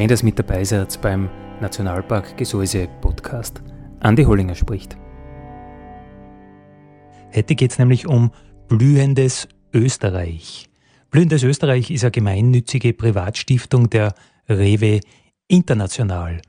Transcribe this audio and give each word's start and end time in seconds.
Schön, 0.00 0.08
dass 0.08 0.22
mit 0.22 0.38
dabei 0.38 0.64
seid 0.64 0.98
beim 1.02 1.28
Nationalpark 1.60 2.34
Gesäuse 2.38 2.88
Podcast. 3.02 3.62
Andi 4.00 4.24
Hollinger 4.24 4.54
spricht. 4.54 4.96
Heute 7.34 7.54
geht 7.54 7.72
es 7.72 7.78
nämlich 7.78 8.06
um 8.06 8.30
blühendes 8.66 9.46
Österreich. 9.74 10.70
Blühendes 11.10 11.42
Österreich 11.42 11.90
ist 11.90 12.02
eine 12.02 12.12
gemeinnützige 12.12 12.94
Privatstiftung 12.94 13.90
der 13.90 14.14
Rewe 14.48 15.00
International. 15.48 16.40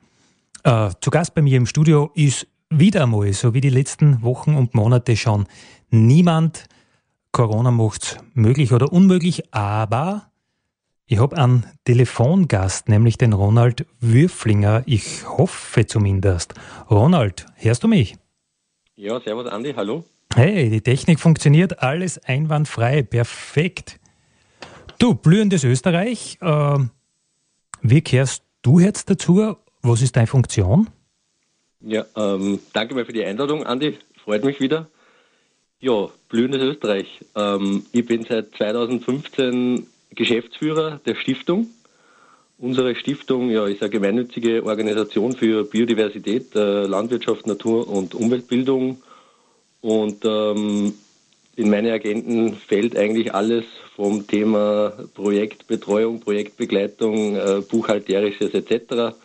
Äh, 0.64 0.88
zu 1.02 1.10
Gast 1.10 1.34
bei 1.34 1.42
mir 1.42 1.58
im 1.58 1.66
Studio 1.66 2.10
ist 2.14 2.46
wieder 2.70 3.02
einmal, 3.02 3.34
so 3.34 3.52
wie 3.52 3.60
die 3.60 3.68
letzten 3.68 4.22
Wochen 4.22 4.54
und 4.54 4.74
Monate 4.74 5.14
schon, 5.14 5.44
niemand. 5.90 6.64
Corona 7.32 7.70
macht 7.70 8.02
es 8.02 8.16
möglich 8.32 8.72
oder 8.72 8.90
unmöglich, 8.90 9.54
aber 9.54 10.31
ich 11.12 11.18
habe 11.18 11.36
einen 11.36 11.66
Telefongast, 11.84 12.88
nämlich 12.88 13.18
den 13.18 13.34
Ronald 13.34 13.84
Würflinger. 14.00 14.82
Ich 14.86 15.28
hoffe 15.28 15.84
zumindest. 15.84 16.54
Ronald, 16.90 17.44
hörst 17.56 17.84
du 17.84 17.88
mich? 17.88 18.16
Ja, 18.96 19.20
servus 19.20 19.46
Andi, 19.46 19.74
hallo. 19.76 20.04
Hey, 20.34 20.70
die 20.70 20.80
Technik 20.80 21.20
funktioniert, 21.20 21.82
alles 21.82 22.16
einwandfrei, 22.16 23.02
perfekt. 23.02 24.00
Du, 24.98 25.14
blühendes 25.14 25.64
Österreich, 25.64 26.38
äh, 26.40 26.78
wie 27.82 28.00
kehrst 28.00 28.42
du 28.62 28.78
jetzt 28.78 29.10
dazu? 29.10 29.56
Was 29.82 30.00
ist 30.00 30.16
deine 30.16 30.28
Funktion? 30.28 30.88
Ja, 31.80 32.06
ähm, 32.16 32.58
danke 32.72 32.94
mal 32.94 33.04
für 33.04 33.12
die 33.12 33.22
Einladung, 33.22 33.66
Andi. 33.66 33.98
Freut 34.24 34.44
mich 34.44 34.60
wieder. 34.60 34.88
Ja, 35.78 36.08
blühendes 36.30 36.62
Österreich. 36.62 37.20
Ähm, 37.36 37.84
ich 37.92 38.06
bin 38.06 38.24
seit 38.24 38.54
2015 38.56 39.88
Geschäftsführer 40.14 41.00
der 41.04 41.14
Stiftung. 41.14 41.68
Unsere 42.58 42.94
Stiftung 42.94 43.50
ja, 43.50 43.66
ist 43.66 43.82
eine 43.82 43.90
gemeinnützige 43.90 44.64
Organisation 44.64 45.32
für 45.32 45.64
Biodiversität, 45.64 46.54
äh, 46.54 46.86
Landwirtschaft, 46.86 47.46
Natur 47.46 47.88
und 47.88 48.14
Umweltbildung. 48.14 49.02
Und 49.80 50.24
ähm, 50.24 50.94
in 51.56 51.70
meine 51.70 51.92
Agenten 51.92 52.54
fällt 52.54 52.96
eigentlich 52.96 53.34
alles 53.34 53.64
vom 53.96 54.26
Thema 54.26 54.92
Projektbetreuung, 55.14 56.20
Projektbegleitung, 56.20 57.36
äh, 57.36 57.62
Buchhalterisches 57.68 58.54
etc. 58.54 59.16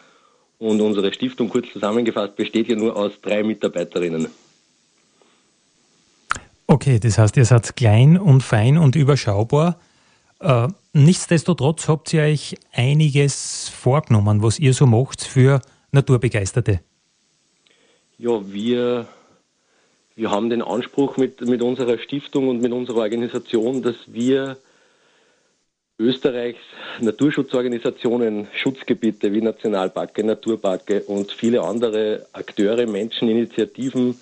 Und 0.58 0.82
unsere 0.82 1.14
Stiftung, 1.14 1.50
kurz 1.50 1.72
zusammengefasst, 1.72 2.36
besteht 2.36 2.68
ja 2.68 2.76
nur 2.76 2.96
aus 2.96 3.12
drei 3.22 3.44
Mitarbeiterinnen. 3.44 4.28
Okay, 6.66 7.00
das 7.00 7.18
heißt, 7.18 7.38
ihr 7.38 7.46
seid 7.46 7.76
klein 7.76 8.18
und 8.18 8.42
fein 8.42 8.78
und 8.78 8.96
überschaubar. 8.96 9.80
Äh, 10.40 10.68
nichtsdestotrotz 10.98 11.88
habt 11.88 12.14
ihr 12.14 12.24
euch 12.24 12.56
einiges 12.74 13.70
vorgenommen, 13.70 14.42
was 14.42 14.60
ihr 14.60 14.74
so 14.74 14.86
macht 14.86 15.24
für 15.24 15.62
Naturbegeisterte. 15.92 16.82
Ja, 18.18 18.42
wir, 18.52 19.08
wir 20.16 20.32
haben 20.32 20.50
den 20.50 20.62
Anspruch 20.62 21.18
mit, 21.18 21.42
mit 21.42 21.62
unserer 21.62 22.00
Stiftung 22.00 22.50
und 22.50 22.62
mit 22.62 22.72
unserer 22.72 23.02
Organisation, 23.02 23.84
dass 23.84 23.96
wir 24.08 24.58
Österreichs 26.00 26.60
Naturschutzorganisationen, 27.00 28.48
Schutzgebiete 28.56 29.34
wie 29.34 29.42
Nationalparke, 29.42 30.24
Naturparke 30.24 31.02
und 31.04 31.32
viele 31.32 31.62
andere 31.62 32.26
Akteure, 32.34 32.86
Menschen, 32.88 33.30
Initiativen, 33.30 34.20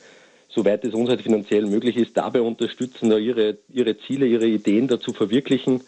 soweit 0.50 0.86
es 0.86 0.94
uns 0.94 1.10
halt 1.10 1.22
finanziell 1.22 1.66
möglich 1.66 1.98
ist, 1.98 2.16
dabei 2.16 2.42
unterstützen, 2.42 3.12
ihre, 3.12 3.58
ihre 3.70 3.98
Ziele, 3.98 4.26
ihre 4.26 4.48
Ideen 4.48 4.88
dazu 4.88 5.12
verwirklichen 5.12 5.82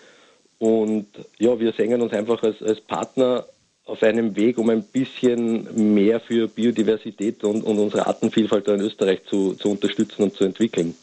und 0.59 1.07
ja, 1.37 1.59
wir 1.59 1.71
sehen 1.73 2.01
uns 2.01 2.13
einfach 2.13 2.41
als, 2.43 2.61
als 2.61 2.81
Partner 2.81 3.45
auf 3.85 4.03
einem 4.03 4.35
Weg, 4.35 4.57
um 4.57 4.69
ein 4.69 4.83
bisschen 4.83 5.93
mehr 5.93 6.19
für 6.19 6.47
Biodiversität 6.47 7.43
und, 7.43 7.63
und 7.63 7.79
unsere 7.79 8.05
Artenvielfalt 8.05 8.67
in 8.67 8.81
Österreich 8.81 9.23
zu, 9.25 9.53
zu 9.53 9.69
unterstützen 9.69 10.23
und 10.23 10.33
zu 10.33 10.43
entwickeln. 10.43 10.95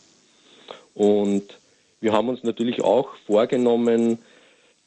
Und 0.94 1.44
wir 2.00 2.12
haben 2.12 2.28
uns 2.28 2.42
natürlich 2.42 2.82
auch 2.82 3.14
vorgenommen, 3.26 4.18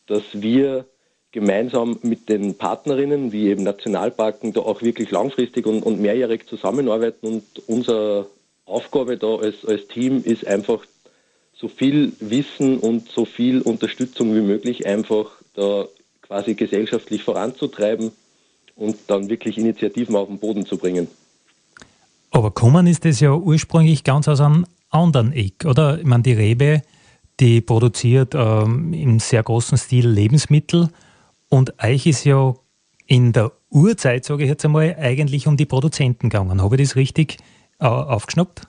dass 0.05 0.23
wir 0.33 0.85
gemeinsam 1.31 1.99
mit 2.03 2.29
den 2.29 2.55
Partnerinnen, 2.55 3.31
wie 3.31 3.47
eben 3.49 3.63
Nationalparken, 3.63 4.53
da 4.53 4.61
auch 4.61 4.81
wirklich 4.81 5.11
langfristig 5.11 5.66
und, 5.66 5.84
und 5.84 5.99
mehrjährig 5.99 6.47
zusammenarbeiten. 6.47 7.28
Und 7.28 7.44
unsere 7.67 8.28
Aufgabe 8.66 9.17
da 9.17 9.35
als, 9.35 9.66
als 9.66 9.88
Team 9.88 10.23
ist 10.23 10.45
einfach 10.45 10.85
so 11.59 11.68
viel 11.68 12.13
Wissen 12.19 12.78
und 12.78 13.09
so 13.09 13.25
viel 13.25 13.62
Unterstützung 13.62 14.35
wie 14.35 14.41
möglich 14.41 14.85
einfach 14.85 15.31
da 15.56 15.85
quasi 16.22 16.53
gesellschaftlich 16.53 17.23
voranzutreiben 17.23 18.12
und 18.75 18.95
dann 19.07 19.29
wirklich 19.29 19.57
Initiativen 19.57 20.16
auf 20.16 20.28
den 20.28 20.40
Boden 20.40 20.66
zu 20.66 20.78
bringen. 20.78 21.07
Aber 22.31 22.51
kommen 22.51 22.85
ist 22.85 23.06
das 23.06 23.19
ja 23.19 23.34
ursprünglich 23.34 24.03
ganz 24.03 24.28
aus 24.28 24.41
einem 24.41 24.66
anderen 24.90 25.31
Eck, 25.31 25.66
oder? 25.66 25.97
Ich 26.00 26.06
meine, 26.06 26.23
die 26.23 26.34
Rebe, 26.34 26.84
die 27.40 27.62
produziert 27.62 28.35
ähm, 28.35 28.94
im 28.94 29.19
sehr 29.19 29.41
großen 29.41 29.78
Stil 29.78 30.07
Lebensmittel 30.07 30.90
und 31.50 31.81
euch 31.84 32.06
ist 32.06 32.25
ja 32.25 32.53
in 33.07 33.31
der 33.31 33.51
Urzeit, 33.69 34.25
sage 34.25 34.44
ich 34.44 34.50
jetzt 34.50 34.66
einmal, 34.66 34.96
eigentlich 35.00 35.47
um 35.47 35.57
die 35.57 35.66
Produzenten 35.66 36.29
gegangen. 36.29 36.62
Habe 36.62 36.75
ich 36.75 36.81
das 36.81 36.96
richtig 36.96 37.38
äh, 37.79 37.85
aufgeschnappt? 37.85 38.62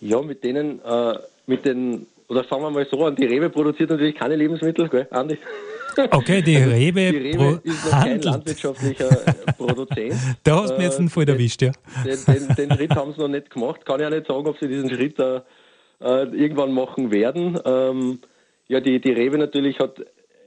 Ja, 0.00 0.20
mit 0.22 0.42
denen 0.42 0.80
äh, 0.80 1.18
mit 1.46 1.64
den, 1.64 2.06
oder 2.28 2.44
fangen 2.44 2.62
wir 2.62 2.70
mal 2.70 2.86
so 2.90 3.04
an, 3.04 3.16
die 3.16 3.26
Rewe 3.26 3.50
produziert 3.50 3.90
natürlich 3.90 4.14
keine 4.14 4.36
Lebensmittel, 4.36 4.88
gell, 4.88 5.06
Andi? 5.10 5.38
Okay, 6.10 6.42
die 6.42 6.56
also, 6.56 6.70
Rewe, 6.70 7.12
die 7.12 7.16
Rewe 7.16 7.60
ist 7.62 7.84
noch 7.84 7.92
handelt. 7.92 8.22
kein 8.22 8.32
landwirtschaftlicher 8.32 9.08
Produzent. 9.58 10.14
da 10.42 10.62
hast 10.62 10.70
du 10.70 10.78
mir 10.78 10.84
jetzt 10.84 10.98
einen 10.98 11.10
voll 11.10 11.28
äh, 11.28 11.32
erwischt, 11.32 11.62
ja. 11.62 11.72
Den, 12.04 12.18
den, 12.26 12.56
den, 12.56 12.76
Schritt 12.76 12.94
haben 12.94 13.12
sie 13.12 13.20
noch 13.20 13.28
nicht 13.28 13.50
gemacht. 13.50 13.84
Kann 13.84 14.00
ich 14.00 14.06
auch 14.06 14.10
nicht 14.10 14.26
sagen, 14.26 14.46
ob 14.46 14.58
sie 14.58 14.68
diesen 14.68 14.88
Schritt 14.88 15.18
äh, 15.18 15.42
irgendwann 16.00 16.72
machen 16.72 17.10
werden. 17.10 17.58
Ähm, 17.64 18.20
ja, 18.68 18.80
die, 18.80 19.00
die 19.00 19.12
Rewe 19.12 19.38
natürlich 19.38 19.78
hat 19.80 19.96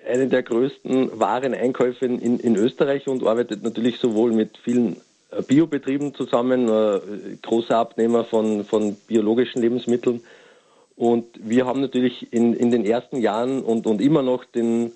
einen 0.07 0.29
der 0.29 0.43
größten 0.43 1.19
Wareneinkäufe 1.19 2.05
in, 2.05 2.39
in 2.39 2.55
Österreich 2.55 3.07
und 3.07 3.25
arbeitet 3.25 3.63
natürlich 3.63 3.99
sowohl 3.99 4.31
mit 4.31 4.57
vielen 4.63 4.97
äh, 5.31 5.41
Biobetrieben 5.41 6.13
zusammen, 6.13 6.67
äh, 6.67 6.99
großer 7.41 7.77
Abnehmer 7.77 8.25
von, 8.25 8.65
von 8.65 8.95
biologischen 9.07 9.61
Lebensmitteln 9.61 10.21
und 10.95 11.25
wir 11.41 11.65
haben 11.65 11.81
natürlich 11.81 12.31
in, 12.31 12.53
in 12.53 12.71
den 12.71 12.85
ersten 12.85 13.17
Jahren 13.17 13.61
und, 13.61 13.85
und 13.85 14.01
immer 14.01 14.21
noch 14.21 14.45
den, 14.45 14.93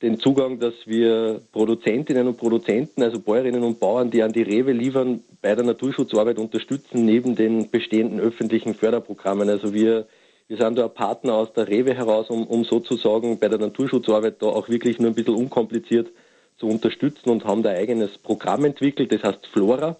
den 0.00 0.18
Zugang, 0.18 0.58
dass 0.58 0.74
wir 0.86 1.42
Produzentinnen 1.52 2.26
und 2.26 2.38
Produzenten, 2.38 3.02
also 3.02 3.20
Bäuerinnen 3.20 3.62
und 3.62 3.78
Bauern, 3.78 4.10
die 4.10 4.22
an 4.22 4.32
die 4.32 4.42
Rewe 4.42 4.72
liefern, 4.72 5.22
bei 5.42 5.54
der 5.54 5.64
Naturschutzarbeit 5.64 6.38
unterstützen, 6.38 7.04
neben 7.04 7.36
den 7.36 7.70
bestehenden 7.70 8.18
öffentlichen 8.18 8.74
Förderprogrammen. 8.74 9.50
Also 9.50 9.74
wir, 9.74 10.06
wir 10.48 10.56
sind 10.56 10.78
da 10.78 10.86
ein 10.86 10.94
Partner 10.94 11.34
aus 11.34 11.52
der 11.52 11.68
Rewe 11.68 11.94
heraus, 11.94 12.30
um, 12.30 12.46
um 12.46 12.64
sozusagen 12.64 13.38
bei 13.38 13.48
der 13.48 13.58
Naturschutzarbeit 13.58 14.40
da 14.40 14.46
auch 14.46 14.70
wirklich 14.70 14.98
nur 14.98 15.10
ein 15.10 15.14
bisschen 15.14 15.34
unkompliziert 15.34 16.10
zu 16.56 16.66
unterstützen 16.66 17.28
und 17.28 17.44
haben 17.44 17.62
da 17.62 17.70
ein 17.70 17.76
eigenes 17.76 18.16
Programm 18.16 18.64
entwickelt, 18.64 19.12
das 19.12 19.22
heißt 19.22 19.46
Flora. 19.48 19.96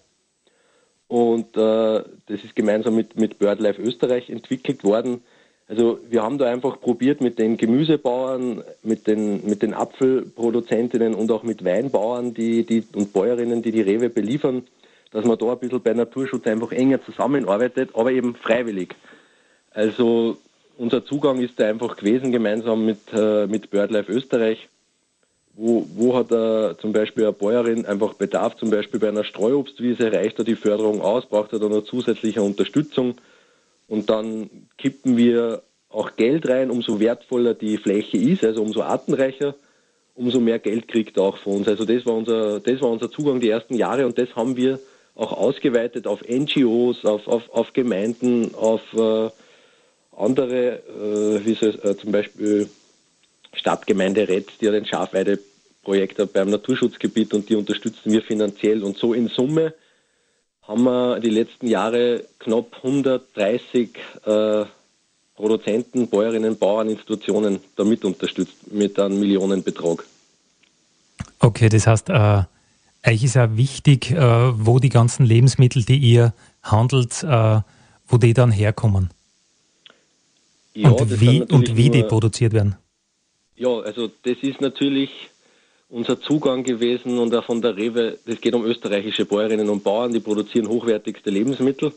Und 1.09 1.57
äh, 1.59 2.03
das 2.27 2.43
ist 2.43 2.57
gemeinsam 2.57 2.97
mit, 2.97 3.19
mit 3.19 3.39
BirdLife 3.39 3.83
Österreich 3.83 4.31
entwickelt 4.31 4.83
worden 4.83 5.21
also 5.69 5.99
wir 6.11 6.23
haben 6.23 6.39
da 6.39 6.47
einfach 6.51 6.81
probiert 6.81 7.21
mit 7.21 7.39
den 7.39 7.57
Gemüsebauern, 7.57 8.63
mit 8.83 9.07
den, 9.07 9.47
mit 9.47 9.63
den 9.63 9.75
Apfelproduzentinnen 9.75 11.15
und 11.15 11.31
auch 11.31 11.43
mit 11.43 11.65
Weinbauern 11.65 12.35
die, 12.35 12.65
die, 12.65 12.85
und 12.95 13.13
Bäuerinnen, 13.13 13.63
die 13.63 13.73
die 13.73 13.81
Rewe 13.81 14.11
beliefern, 14.11 14.65
dass 15.13 15.25
man 15.25 15.39
da 15.39 15.53
ein 15.53 15.59
bisschen 15.59 15.83
bei 15.83 15.95
Naturschutz 15.95 16.47
einfach 16.47 16.73
enger 16.73 17.03
zusammenarbeitet, 17.05 17.91
aber 17.95 18.13
eben 18.13 18.35
freiwillig. 18.35 18.95
Also 19.71 20.37
unser 20.77 21.05
Zugang 21.05 21.41
ist 21.41 21.59
da 21.59 21.69
einfach 21.69 21.97
gewesen, 21.97 22.33
gemeinsam 22.33 22.85
mit, 22.85 23.01
äh, 23.15 23.47
mit 23.47 23.71
BirdLife 23.71 24.13
Österreich. 24.13 24.69
wo, 25.55 25.87
wo 25.95 26.17
hat 26.17 26.31
er 26.31 26.79
zum 26.79 26.93
Beispiel 26.93 27.25
eine 27.25 27.33
Bäuerin 27.33 27.85
einfach 27.85 28.15
Bedarf, 28.15 28.57
zum 28.57 28.71
Beispiel 28.71 29.01
bei 29.01 29.09
einer 29.09 29.25
Streuobstwiese, 29.25 30.13
reicht 30.13 30.39
er 30.39 30.45
die 30.45 30.57
Förderung 30.57 31.01
aus, 31.03 31.27
braucht 31.27 31.53
er 31.53 31.59
da 31.59 31.69
noch 31.69 31.85
zusätzliche 31.85 32.43
Unterstützung 32.43 33.17
und 33.93 34.09
dann 34.09 34.49
kippen 34.79 35.19
wir 35.19 35.65
auch 35.91 36.17
Geld 36.17 36.49
rein, 36.49 36.71
umso 36.71 36.99
wertvoller 36.99 37.53
die 37.53 37.77
Fläche 37.77 38.17
ist, 38.17 38.43
also 38.43 38.63
umso 38.63 38.81
artenreicher, 38.81 39.55
umso 40.15 40.41
mehr 40.41 40.59
Geld 40.59 40.89
kriegt 40.89 41.19
er 41.19 41.25
auch 41.25 41.37
von 41.37 41.57
uns. 41.57 41.69
Also 41.69 41.85
das 41.85 42.07
war 42.07 42.15
unser, 42.15 42.61
das 42.61 42.81
war 42.81 42.89
unser 42.89 43.11
Zugang 43.11 43.39
die 43.41 43.51
ersten 43.51 43.75
Jahre 43.75 44.07
und 44.07 44.17
das 44.17 44.35
haben 44.35 44.57
wir 44.57 44.81
auch 45.15 45.33
ausgeweitet 45.33 46.07
auf 46.07 46.23
NGOs, 46.27 47.05
auf, 47.05 47.29
auf, 47.29 47.51
auf 47.51 47.75
Gemeinden, 47.75 48.55
auf 48.55 48.81
äh, 48.95 49.29
andere, 50.17 50.79
äh, 50.89 51.45
wie 51.45 51.53
soll, 51.53 51.79
äh, 51.85 51.95
zum 51.95 52.13
Beispiel 52.13 52.71
Stadtgemeinde 53.53 54.27
Rett, 54.27 54.49
die 54.63 54.69
hat 54.69 54.75
ein 54.75 54.87
Schafweideprojekt 54.87 56.33
beim 56.33 56.49
Naturschutzgebiet 56.49 57.35
und 57.35 57.51
die 57.51 57.57
unterstützen 57.57 58.11
wir 58.11 58.23
finanziell. 58.23 58.85
Und 58.85 58.97
so 58.97 59.13
in 59.13 59.29
Summe 59.29 59.75
haben 60.63 60.85
wir 60.85 61.21
die 61.21 61.31
letzten 61.31 61.67
Jahre 61.67 62.25
knapp 62.39 62.77
130 62.77 63.91
äh, 64.25 64.65
Produzenten, 65.35 66.09
Bäuerinnen, 66.09 66.57
Bauern, 66.57 66.89
Institutionen 66.89 67.61
damit 67.77 68.05
unterstützt 68.05 68.73
mit 68.73 68.99
einem 68.99 69.19
Millionenbetrag. 69.19 70.05
Okay, 71.41 71.69
das 71.69 71.87
heißt, 71.87 72.11
äh, 72.11 72.43
euch 73.05 73.25
ist 73.25 73.35
ja 73.35 73.57
wichtig, 73.57 74.13
äh, 74.13 74.17
wo 74.21 74.79
die 74.79 74.89
ganzen 74.89 75.27
Lebensmittel, 75.27 75.85
die 75.85 75.99
ihr 75.99 76.33
handelt, 76.63 77.23
äh, 77.25 77.61
wo 78.07 78.17
die 78.19 78.35
dann 78.35 78.53
herkommen. 78.53 79.11
Ja, 80.75 80.91
und 80.91 81.21
wie, 81.21 81.43
und 81.43 81.77
wie 81.77 81.91
die 81.91 82.03
produziert 82.03 82.53
werden. 82.53 82.77
Ja, 83.57 83.81
also 83.81 84.09
das 84.23 84.39
ist 84.43 84.61
natürlich 84.61 85.11
unser 85.93 86.19
Zugang 86.21 86.65
gewesen 86.65 87.19
und 87.19 87.35
auch 87.35 87.45
von 87.45 87.61
der 87.61 87.77
Rewe, 87.77 88.19
das 88.27 88.41
geht 88.41 88.55
um 88.55 88.65
österreichische 88.65 89.27
Bäuerinnen 89.27 89.69
und 89.69 89.85
Bauern, 89.85 90.13
die 90.13 90.21
produzieren 90.21 90.69
hochwertigste 90.69 91.29
Lebensmittel. 91.29 91.93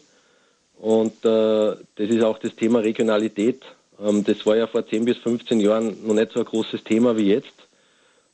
Und 0.78 1.14
äh, 1.24 1.76
das 1.96 2.10
ist 2.10 2.22
auch 2.22 2.38
das 2.38 2.54
Thema 2.56 2.80
Regionalität. 2.80 3.62
Ähm, 4.04 4.26
das 4.26 4.46
war 4.46 4.58
ja 4.58 4.68
vor 4.68 4.86
10 4.86 5.06
bis 5.06 5.18
15 5.20 5.62
Jahren 5.62 5.96
noch 6.06 6.14
nicht 6.14 6.34
so 6.34 6.40
ein 6.40 6.46
großes 6.46 6.84
Thema 6.84 7.16
wie 7.16 7.30
jetzt, 7.30 7.56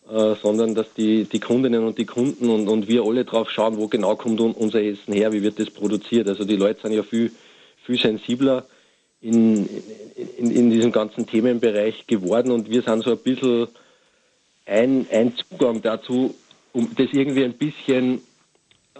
äh, 0.10 0.34
sondern 0.42 0.74
dass 0.74 0.92
die, 0.96 1.26
die 1.26 1.40
Kundinnen 1.40 1.86
und 1.86 2.00
die 2.00 2.08
Kunden 2.08 2.50
und, 2.50 2.68
und 2.68 2.88
wir 2.88 3.04
alle 3.04 3.24
drauf 3.24 3.52
schauen, 3.52 3.78
wo 3.78 3.88
genau 3.88 4.16
kommt 4.16 4.42
unser 4.42 4.82
Essen 4.82 5.14
her, 5.14 5.32
wie 5.32 5.44
wird 5.44 5.60
das 5.60 5.70
produziert. 5.70 6.28
Also 6.28 6.44
die 6.44 6.56
Leute 6.56 6.82
sind 6.82 6.94
ja 6.94 7.04
viel, 7.04 7.32
viel 7.86 8.00
sensibler 8.00 8.66
in, 9.22 9.70
in, 10.38 10.50
in 10.50 10.72
diesem 10.72 10.92
ganzen 10.92 11.28
Themenbereich 11.28 12.08
geworden 12.08 12.50
und 12.50 12.68
wir 12.68 12.82
sind 12.82 13.04
so 13.04 13.12
ein 13.12 13.20
bisschen 13.20 13.68
ein, 14.66 15.08
ein 15.12 15.34
Zugang 15.36 15.82
dazu, 15.82 16.36
um 16.74 16.90
das 16.96 17.08
irgendwie 17.12 17.44
ein 17.44 17.54
bisschen 17.54 18.22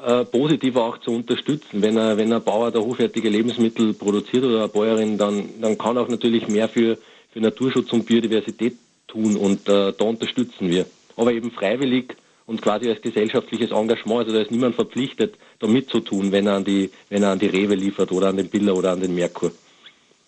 äh, 0.04 0.26
positiver 0.26 0.84
auch 0.84 0.98
zu 1.00 1.12
unterstützen. 1.12 1.82
Wenn, 1.82 1.98
er, 1.98 2.18
wenn 2.18 2.34
ein 2.34 2.44
Bauer 2.44 2.72
da 2.72 2.80
hochwertige 2.80 3.30
Lebensmittel 3.30 3.94
produziert 3.94 4.44
oder 4.44 4.60
eine 4.60 4.68
Bäuerin, 4.68 5.18
dann, 5.18 5.50
dann 5.62 5.78
kann 5.78 5.98
auch 5.98 6.08
natürlich 6.08 6.48
mehr 6.48 6.68
für, 6.68 6.98
für 7.32 7.40
Naturschutz 7.40 7.92
und 7.94 8.06
Biodiversität 8.06 8.76
tun 9.08 9.36
und 9.36 9.68
äh, 9.70 9.94
da 9.94 10.06
unterstützen 10.06 10.70
wir. 10.70 10.86
Aber 11.18 11.34
eben 11.34 11.52
freiwillig 11.52 12.16
und 12.46 12.62
quasi 12.62 12.90
als 12.90 13.02
gesellschaftliches 13.02 13.72
Engagement. 13.72 14.22
Also 14.22 14.34
da 14.34 14.42
ist 14.42 14.52
niemand 14.52 14.76
verpflichtet, 14.76 15.36
da 15.60 15.68
mitzutun, 15.68 16.32
wenn 16.32 16.48
er 16.48 16.56
an 16.56 16.66
die, 16.66 16.90
wenn 17.10 17.24
er 17.24 17.30
an 17.32 17.40
die 17.40 17.48
Rewe 17.48 17.76
liefert 17.76 18.12
oder 18.12 18.30
an 18.30 18.38
den 18.38 18.50
Biller 18.50 18.76
oder 18.76 18.92
an 18.92 19.02
den 19.02 19.14
Merkur. 19.14 19.52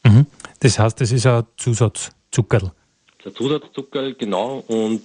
Mhm. 0.04 0.26
Das 0.60 0.80
heißt, 0.80 1.02
das 1.02 1.12
ist 1.12 1.26
ein 1.26 1.44
Zusatzzuckerl. 1.58 2.72
Das 3.18 3.26
ist 3.26 3.26
ein 3.28 3.36
Zusatzzuckerl, 3.36 4.14
genau. 4.14 4.64
Und 4.68 5.02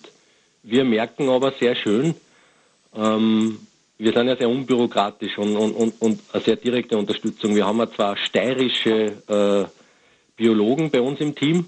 wir 0.71 0.85
merken 0.85 1.29
aber 1.29 1.53
sehr 1.53 1.75
schön, 1.75 2.15
ähm, 2.95 3.59
wir 3.99 4.13
sind 4.13 4.29
ja 4.29 4.37
sehr 4.37 4.49
unbürokratisch 4.49 5.39
und, 5.39 5.57
und, 5.57 5.73
und, 5.73 5.95
und 6.01 6.21
eine 6.33 6.43
sehr 6.43 6.57
direkte 6.57 6.97
Unterstützung. 6.97 7.55
Wir 7.57 7.67
haben 7.67 7.79
ja 7.79 7.91
zwar 7.91 8.17
steirische 8.17 9.13
äh, 9.27 9.65
Biologen 10.37 10.91
bei 10.91 11.01
uns 11.01 11.21
im 11.21 11.35
Team, 11.35 11.65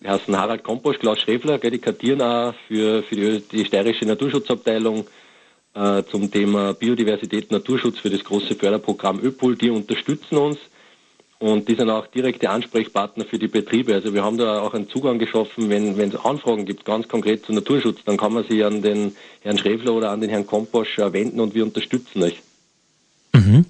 die 0.00 0.08
heißen 0.08 0.36
Harald 0.36 0.62
Komposch, 0.64 0.98
Klaus 0.98 1.20
Schrefler, 1.20 1.58
die 1.58 1.78
kartieren 1.78 2.20
auch 2.20 2.54
für, 2.68 3.02
für 3.04 3.14
die, 3.14 3.40
die 3.40 3.64
steirische 3.64 4.04
Naturschutzabteilung 4.04 5.06
äh, 5.74 6.02
zum 6.10 6.30
Thema 6.30 6.74
Biodiversität, 6.74 7.50
Naturschutz 7.50 7.98
für 8.00 8.10
das 8.10 8.22
große 8.22 8.54
Förderprogramm 8.54 9.20
ÖPOL. 9.20 9.56
Die 9.56 9.70
unterstützen 9.70 10.36
uns. 10.36 10.58
Und 11.42 11.68
die 11.68 11.74
sind 11.74 11.90
auch 11.90 12.06
direkte 12.06 12.48
Ansprechpartner 12.50 13.24
für 13.24 13.36
die 13.36 13.48
Betriebe. 13.48 13.94
Also 13.94 14.14
wir 14.14 14.22
haben 14.22 14.38
da 14.38 14.60
auch 14.60 14.74
einen 14.74 14.88
Zugang 14.88 15.18
geschaffen, 15.18 15.70
wenn, 15.70 15.98
es 15.98 16.14
Anfragen 16.14 16.64
gibt, 16.66 16.84
ganz 16.84 17.08
konkret 17.08 17.44
zu 17.44 17.52
Naturschutz, 17.52 18.04
dann 18.04 18.16
kann 18.16 18.32
man 18.32 18.44
sich 18.44 18.64
an 18.64 18.80
den 18.80 19.16
Herrn 19.40 19.58
Schrefler 19.58 19.92
oder 19.92 20.12
an 20.12 20.20
den 20.20 20.30
Herrn 20.30 20.46
Komposch 20.46 20.98
wenden 20.98 21.40
und 21.40 21.52
wir 21.56 21.64
unterstützen 21.64 22.22
euch. 22.22 22.40
Mhm. 23.32 23.64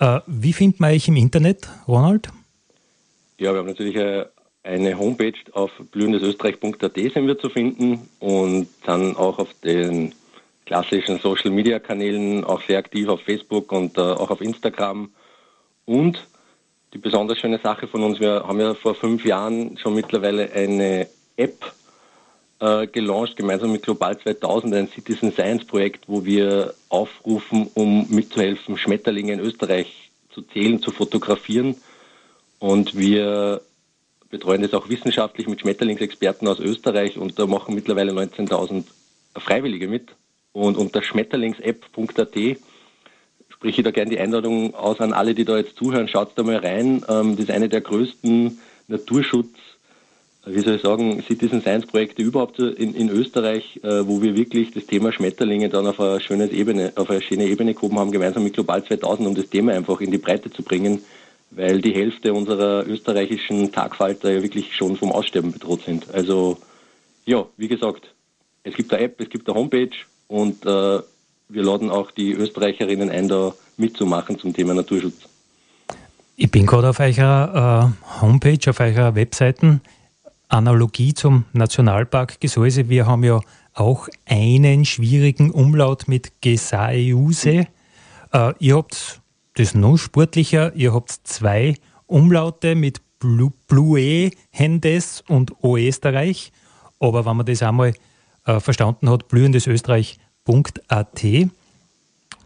Äh, 0.00 0.18
wie 0.26 0.52
findet 0.52 0.80
man 0.80 0.90
euch 0.90 1.06
im 1.06 1.14
Internet, 1.14 1.68
Ronald? 1.86 2.28
Ja, 3.38 3.52
wir 3.52 3.60
haben 3.60 3.68
natürlich 3.68 3.96
eine, 3.96 4.28
eine 4.64 4.98
Homepage 4.98 5.38
auf 5.52 5.70
blühendesösterreich.at 5.92 6.96
sind 6.96 7.28
wir 7.28 7.38
zu 7.38 7.50
finden 7.50 8.08
und 8.18 8.66
dann 8.84 9.14
auch 9.14 9.38
auf 9.38 9.54
den 9.62 10.12
klassischen 10.66 11.20
Social 11.20 11.52
Media 11.52 11.78
Kanälen 11.78 12.42
auch 12.42 12.62
sehr 12.62 12.78
aktiv 12.78 13.06
auf 13.06 13.20
Facebook 13.20 13.70
und 13.70 13.96
äh, 13.96 14.00
auch 14.00 14.30
auf 14.30 14.40
Instagram 14.40 15.10
und 15.84 16.18
die 16.92 16.98
besonders 16.98 17.38
schöne 17.38 17.58
Sache 17.58 17.86
von 17.86 18.02
uns, 18.02 18.20
wir 18.20 18.44
haben 18.46 18.60
ja 18.60 18.74
vor 18.74 18.94
fünf 18.94 19.24
Jahren 19.24 19.78
schon 19.78 19.94
mittlerweile 19.94 20.52
eine 20.52 21.08
App 21.36 21.72
äh, 22.60 22.86
gelauncht, 22.86 23.36
gemeinsam 23.36 23.72
mit 23.72 23.82
Global 23.82 24.18
2000, 24.18 24.74
ein 24.74 24.88
Citizen 24.88 25.32
Science 25.32 25.64
Projekt, 25.64 26.04
wo 26.06 26.24
wir 26.24 26.74
aufrufen, 26.90 27.68
um 27.74 28.06
mitzuhelfen, 28.10 28.76
Schmetterlinge 28.76 29.32
in 29.32 29.40
Österreich 29.40 30.10
zu 30.30 30.42
zählen, 30.42 30.82
zu 30.82 30.90
fotografieren. 30.90 31.76
Und 32.58 32.96
wir 32.96 33.62
betreuen 34.30 34.62
das 34.62 34.74
auch 34.74 34.88
wissenschaftlich 34.88 35.48
mit 35.48 35.60
Schmetterlingsexperten 35.60 36.46
aus 36.46 36.60
Österreich 36.60 37.18
und 37.18 37.38
da 37.38 37.46
machen 37.46 37.74
mittlerweile 37.74 38.12
19.000 38.12 38.84
Freiwillige 39.36 39.88
mit. 39.88 40.10
Und 40.52 40.76
unter 40.76 41.02
schmetterlingsapp.at 41.02 42.36
spreche 43.62 43.84
da 43.84 43.92
gerne 43.92 44.10
die 44.10 44.18
Einladung 44.18 44.74
aus 44.74 44.98
an 44.98 45.12
alle, 45.12 45.36
die 45.36 45.44
da 45.44 45.56
jetzt 45.56 45.76
zuhören. 45.76 46.08
Schaut 46.08 46.32
da 46.34 46.42
mal 46.42 46.56
rein. 46.56 47.04
Ähm, 47.08 47.36
das 47.36 47.44
ist 47.44 47.50
eine 47.52 47.68
der 47.68 47.80
größten 47.80 48.58
Naturschutz, 48.88 49.54
wie 50.44 50.58
soll 50.58 50.74
ich 50.74 50.82
sagen, 50.82 51.22
Citizen 51.22 51.60
Science 51.60 51.86
Projekte 51.86 52.22
überhaupt 52.22 52.58
in, 52.58 52.92
in 52.92 53.08
Österreich, 53.08 53.78
äh, 53.84 54.04
wo 54.04 54.20
wir 54.20 54.34
wirklich 54.34 54.72
das 54.72 54.86
Thema 54.86 55.12
Schmetterlinge 55.12 55.68
dann 55.68 55.86
auf 55.86 56.00
eine 56.00 56.20
schöne 56.20 56.50
Ebene, 56.50 56.92
auf 56.96 57.08
eine 57.08 57.22
schöne 57.22 57.44
Ebene 57.44 57.72
gehoben 57.74 58.00
haben, 58.00 58.10
gemeinsam 58.10 58.42
mit 58.42 58.54
Global 58.54 58.84
2000, 58.84 59.28
um 59.28 59.34
das 59.36 59.48
Thema 59.48 59.74
einfach 59.74 60.00
in 60.00 60.10
die 60.10 60.18
Breite 60.18 60.50
zu 60.50 60.64
bringen, 60.64 61.04
weil 61.52 61.80
die 61.80 61.94
Hälfte 61.94 62.34
unserer 62.34 62.84
österreichischen 62.84 63.70
Tagfalter 63.70 64.32
ja 64.32 64.42
wirklich 64.42 64.74
schon 64.74 64.96
vom 64.96 65.12
Aussterben 65.12 65.52
bedroht 65.52 65.82
sind. 65.86 66.12
Also, 66.12 66.58
ja, 67.26 67.46
wie 67.56 67.68
gesagt, 67.68 68.12
es 68.64 68.74
gibt 68.74 68.92
eine 68.92 69.04
App, 69.04 69.20
es 69.20 69.30
gibt 69.30 69.48
eine 69.48 69.56
Homepage 69.56 69.90
und 70.26 70.66
äh, 70.66 70.98
wir 71.52 71.62
laden 71.62 71.90
auch 71.90 72.10
die 72.10 72.32
Österreicherinnen 72.32 73.10
ein, 73.10 73.28
da 73.28 73.52
mitzumachen 73.76 74.38
zum 74.38 74.54
Thema 74.54 74.74
Naturschutz. 74.74 75.28
Ich 76.36 76.50
bin 76.50 76.66
gerade 76.66 76.88
auf 76.88 77.00
eurer 77.00 77.92
äh, 77.94 78.20
Homepage, 78.22 78.70
auf 78.70 78.80
eurer 78.80 79.14
Webseiten. 79.14 79.80
Analogie 80.48 81.14
zum 81.14 81.44
Nationalpark 81.52 82.40
Gesäuse. 82.40 82.88
Wir 82.88 83.06
haben 83.06 83.24
ja 83.24 83.40
auch 83.74 84.08
einen 84.26 84.84
schwierigen 84.84 85.50
Umlaut 85.50 86.08
mit 86.08 86.40
Gesaeuse. 86.40 87.66
Äh, 88.32 88.54
ihr 88.58 88.76
habt 88.76 89.20
das 89.54 89.74
noch 89.74 89.96
sportlicher. 89.96 90.74
Ihr 90.74 90.94
habt 90.94 91.10
zwei 91.10 91.76
Umlaute 92.06 92.74
mit 92.74 93.00
Blue 93.18 94.30
Hendes 94.50 95.22
und 95.28 95.62
Oesterreich. 95.62 96.52
Aber 96.98 97.24
wenn 97.24 97.36
man 97.36 97.46
das 97.46 97.62
einmal 97.62 97.94
äh, 98.46 98.60
verstanden 98.60 99.08
hat, 99.10 99.28
blühendes 99.28 99.66
Österreich 99.66 100.18
www.ecom.at. 100.44 101.24
Äh, 101.24 101.48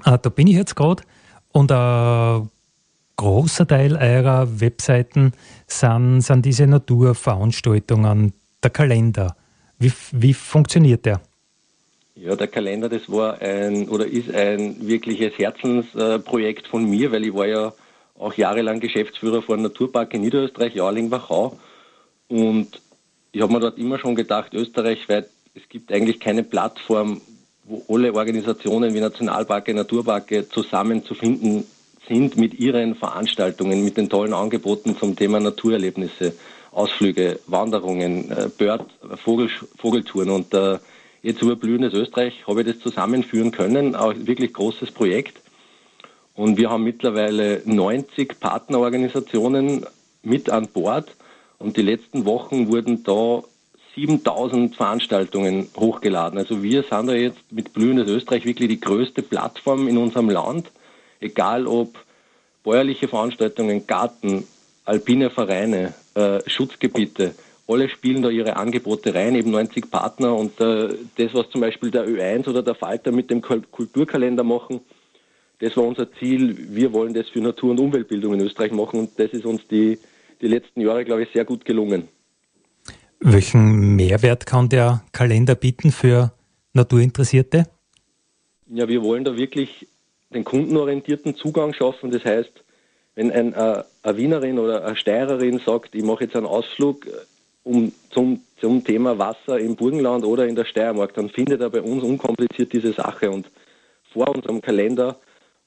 da 0.04 0.28
bin 0.28 0.46
ich 0.46 0.56
jetzt 0.56 0.76
gerade 0.76 1.02
und 1.52 1.72
ein 1.72 2.50
großer 3.16 3.66
Teil 3.66 3.96
eurer 3.96 4.60
Webseiten 4.60 5.32
sind, 5.66 6.20
sind 6.20 6.44
diese 6.44 6.66
Naturveranstaltungen, 6.66 8.34
der 8.62 8.70
Kalender. 8.70 9.36
Wie, 9.78 9.92
wie 10.12 10.34
funktioniert 10.34 11.06
der? 11.06 11.20
Ja, 12.14 12.34
der 12.34 12.48
Kalender, 12.48 12.88
das 12.88 13.10
war 13.10 13.40
ein 13.40 13.88
oder 13.88 14.06
ist 14.06 14.34
ein 14.34 14.86
wirkliches 14.86 15.38
Herzensprojekt 15.38 16.66
von 16.66 16.84
mir, 16.88 17.12
weil 17.12 17.24
ich 17.24 17.34
war 17.34 17.46
ja 17.46 17.72
auch 18.18 18.34
jahrelang 18.34 18.80
Geschäftsführer 18.80 19.42
von 19.42 19.60
Naturpark 19.60 20.14
in 20.14 20.22
Niederösterreich, 20.22 20.74
Jarling-Wachau. 20.74 21.58
Und 22.28 22.80
ich 23.32 23.42
habe 23.42 23.52
mir 23.52 23.60
dort 23.60 23.78
immer 23.78 23.98
schon 23.98 24.14
gedacht, 24.14 24.54
österreichweit, 24.54 25.28
es 25.54 25.68
gibt 25.68 25.92
eigentlich 25.92 26.18
keine 26.18 26.42
Plattform, 26.42 27.20
wo 27.68 27.82
alle 27.92 28.14
Organisationen 28.14 28.94
wie 28.94 29.00
Nationalparke, 29.00 29.74
Naturparke 29.74 30.48
zusammenzufinden 30.48 31.64
sind 32.08 32.36
mit 32.36 32.54
ihren 32.60 32.94
Veranstaltungen, 32.94 33.84
mit 33.84 33.96
den 33.96 34.08
tollen 34.08 34.32
Angeboten 34.32 34.96
zum 34.96 35.16
Thema 35.16 35.40
Naturerlebnisse, 35.40 36.34
Ausflüge, 36.70 37.40
Wanderungen, 37.46 38.30
äh, 38.30 38.48
Bird, 38.56 38.86
Vogel, 39.16 39.48
Vogeltouren. 39.78 40.30
Und 40.30 40.54
äh, 40.54 40.78
jetzt 41.22 41.42
über 41.42 41.56
Österreich 41.60 42.46
habe 42.46 42.60
ich 42.60 42.68
das 42.68 42.78
zusammenführen 42.80 43.50
können, 43.50 43.96
auch 43.96 44.14
wirklich 44.16 44.52
großes 44.52 44.92
Projekt. 44.92 45.40
Und 46.34 46.58
wir 46.58 46.70
haben 46.70 46.84
mittlerweile 46.84 47.62
90 47.64 48.38
Partnerorganisationen 48.38 49.86
mit 50.22 50.50
an 50.50 50.68
Bord. 50.68 51.16
Und 51.58 51.78
die 51.78 51.82
letzten 51.82 52.26
Wochen 52.26 52.68
wurden 52.68 53.02
da 53.02 53.42
7000 53.96 54.76
Veranstaltungen 54.76 55.68
hochgeladen. 55.76 56.38
Also 56.38 56.62
wir 56.62 56.82
sind 56.82 57.08
da 57.08 57.14
jetzt 57.14 57.40
mit 57.50 57.72
Blühendes 57.72 58.08
Österreich 58.08 58.44
wirklich 58.44 58.68
die 58.68 58.80
größte 58.80 59.22
Plattform 59.22 59.88
in 59.88 59.96
unserem 59.96 60.28
Land. 60.28 60.70
Egal 61.18 61.66
ob 61.66 61.98
bäuerliche 62.62 63.08
Veranstaltungen, 63.08 63.86
Garten, 63.86 64.44
alpine 64.84 65.30
Vereine, 65.30 65.94
äh, 66.14 66.40
Schutzgebiete, 66.46 67.34
alle 67.68 67.88
spielen 67.88 68.22
da 68.22 68.28
ihre 68.28 68.56
Angebote 68.56 69.14
rein, 69.14 69.34
eben 69.34 69.50
90 69.50 69.90
Partner 69.90 70.36
und 70.36 70.60
äh, 70.60 70.94
das, 71.16 71.34
was 71.34 71.50
zum 71.50 71.62
Beispiel 71.62 71.90
der 71.90 72.06
Ö1 72.06 72.48
oder 72.48 72.62
der 72.62 72.74
Falter 72.74 73.10
mit 73.10 73.30
dem 73.30 73.42
Kulturkalender 73.42 74.44
machen, 74.44 74.80
das 75.58 75.76
war 75.76 75.84
unser 75.84 76.12
Ziel. 76.12 76.56
Wir 76.70 76.92
wollen 76.92 77.14
das 77.14 77.28
für 77.28 77.40
Natur- 77.40 77.70
und 77.70 77.80
Umweltbildung 77.80 78.34
in 78.34 78.40
Österreich 78.40 78.72
machen 78.72 79.00
und 79.00 79.18
das 79.18 79.32
ist 79.32 79.46
uns 79.46 79.66
die, 79.68 79.98
die 80.40 80.48
letzten 80.48 80.82
Jahre, 80.82 81.04
glaube 81.04 81.22
ich, 81.22 81.30
sehr 81.32 81.44
gut 81.44 81.64
gelungen. 81.64 82.08
Welchen 83.20 83.96
Mehrwert 83.96 84.46
kann 84.46 84.68
der 84.68 85.02
Kalender 85.12 85.54
bieten 85.54 85.90
für 85.90 86.32
Naturinteressierte? 86.72 87.64
Ja, 88.68 88.88
wir 88.88 89.02
wollen 89.02 89.24
da 89.24 89.36
wirklich 89.36 89.86
den 90.30 90.44
kundenorientierten 90.44 91.34
Zugang 91.36 91.72
schaffen. 91.72 92.10
Das 92.10 92.24
heißt, 92.24 92.52
wenn 93.14 93.32
ein, 93.32 93.52
äh, 93.54 93.82
eine 94.02 94.16
Wienerin 94.16 94.58
oder 94.58 94.84
eine 94.84 94.96
Steirerin 94.96 95.60
sagt, 95.64 95.94
ich 95.94 96.04
mache 96.04 96.24
jetzt 96.24 96.36
einen 96.36 96.46
Ausflug 96.46 97.06
äh, 97.06 97.10
um, 97.64 97.92
zum, 98.10 98.42
zum 98.60 98.84
Thema 98.84 99.18
Wasser 99.18 99.58
im 99.58 99.74
Burgenland 99.76 100.24
oder 100.24 100.46
in 100.46 100.54
der 100.54 100.64
Steiermark, 100.64 101.14
dann 101.14 101.30
findet 101.30 101.60
er 101.60 101.70
bei 101.70 101.82
uns 101.82 102.02
unkompliziert 102.02 102.72
diese 102.72 102.92
Sache. 102.92 103.30
Und 103.30 103.50
vor 104.12 104.28
unserem 104.28 104.60
Kalender 104.60 105.18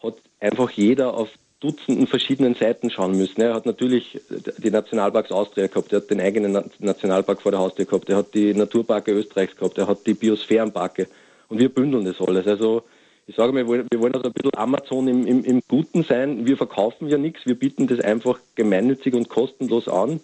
hat 0.02 0.16
einfach 0.40 0.70
jeder 0.72 1.14
auf 1.14 1.30
Dutzenden 1.60 2.08
verschiedenen 2.08 2.56
Seiten 2.56 2.90
schauen 2.90 3.18
müssen. 3.18 3.42
Er 3.42 3.54
hat 3.54 3.66
natürlich 3.66 4.20
die 4.58 4.72
Nationalparks 4.72 5.32
Austria 5.32 5.68
gehabt, 5.68 5.92
er 5.92 5.98
hat 5.98 6.10
den 6.10 6.22
eigenen 6.22 6.64
Nationalpark 6.80 7.42
vor 7.42 7.52
der 7.52 7.60
Haustür 7.60 7.86
gehabt, 7.86 8.10
er 8.10 8.18
hat 8.18 8.34
die 8.34 8.54
Naturparke 8.54 9.12
Österreichs 9.12 9.58
gehabt, 9.58 9.78
er 9.78 9.88
hat 9.88 10.08
die 10.08 10.14
Biosphärenparke 10.14 11.08
und 11.50 11.60
wir 11.60 11.70
bündeln 11.70 12.06
das 12.06 12.22
alles. 12.22 12.48
Also 12.48 12.84
ich 13.28 13.36
sage 13.36 13.52
mal, 13.52 13.68
wir 13.68 14.00
wollen 14.00 14.16
also 14.16 14.30
ein 14.30 14.34
bisschen 14.34 14.56
Amazon 14.56 15.08
im, 15.08 15.28
im, 15.28 15.44
im 15.44 15.62
Guten 15.68 16.04
sein. 16.04 16.48
Wir 16.48 16.56
verkaufen 16.56 17.10
ja 17.10 17.18
nichts, 17.18 17.46
wir 17.46 17.56
bieten 17.56 17.88
das 17.88 18.00
einfach 18.00 18.40
gemeinnützig 18.56 19.14
und 19.14 19.28
kostenlos 19.28 19.88
an, 19.88 20.22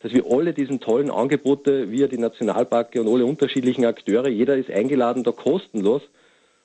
dass 0.00 0.12
wir 0.12 0.24
alle 0.28 0.54
diesen 0.54 0.80
tollen 0.80 1.10
Angebote, 1.10 1.90
wir 1.90 2.08
die 2.08 2.18
Nationalparke 2.18 3.00
und 3.00 3.12
alle 3.12 3.26
unterschiedlichen 3.26 3.84
Akteure, 3.84 4.28
jeder 4.28 4.56
ist 4.56 4.70
eingeladen, 4.70 5.22
da 5.22 5.32
kostenlos 5.32 6.02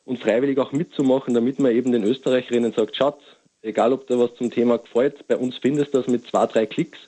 und 0.05 0.19
freiwillig 0.19 0.57
auch 0.59 0.71
mitzumachen, 0.71 1.33
damit 1.33 1.59
man 1.59 1.73
eben 1.73 1.91
den 1.91 2.03
Österreicherinnen 2.03 2.73
sagt, 2.73 2.95
Schatz, 2.95 3.19
egal 3.63 3.93
ob 3.93 4.05
da 4.07 4.19
was 4.19 4.35
zum 4.35 4.51
Thema 4.51 4.77
gefällt, 4.77 5.27
bei 5.27 5.37
uns 5.37 5.57
findest 5.57 5.93
du 5.93 5.97
das 5.97 6.07
mit 6.07 6.27
zwei, 6.27 6.45
drei 6.45 6.65
Klicks. 6.65 6.99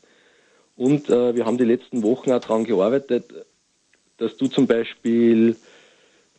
Und 0.75 1.09
äh, 1.09 1.35
wir 1.35 1.45
haben 1.45 1.57
die 1.57 1.65
letzten 1.65 2.01
Wochen 2.03 2.31
auch 2.31 2.39
daran 2.39 2.63
gearbeitet, 2.63 3.25
dass 4.17 4.35
du 4.37 4.47
zum 4.47 4.65
Beispiel 4.65 5.55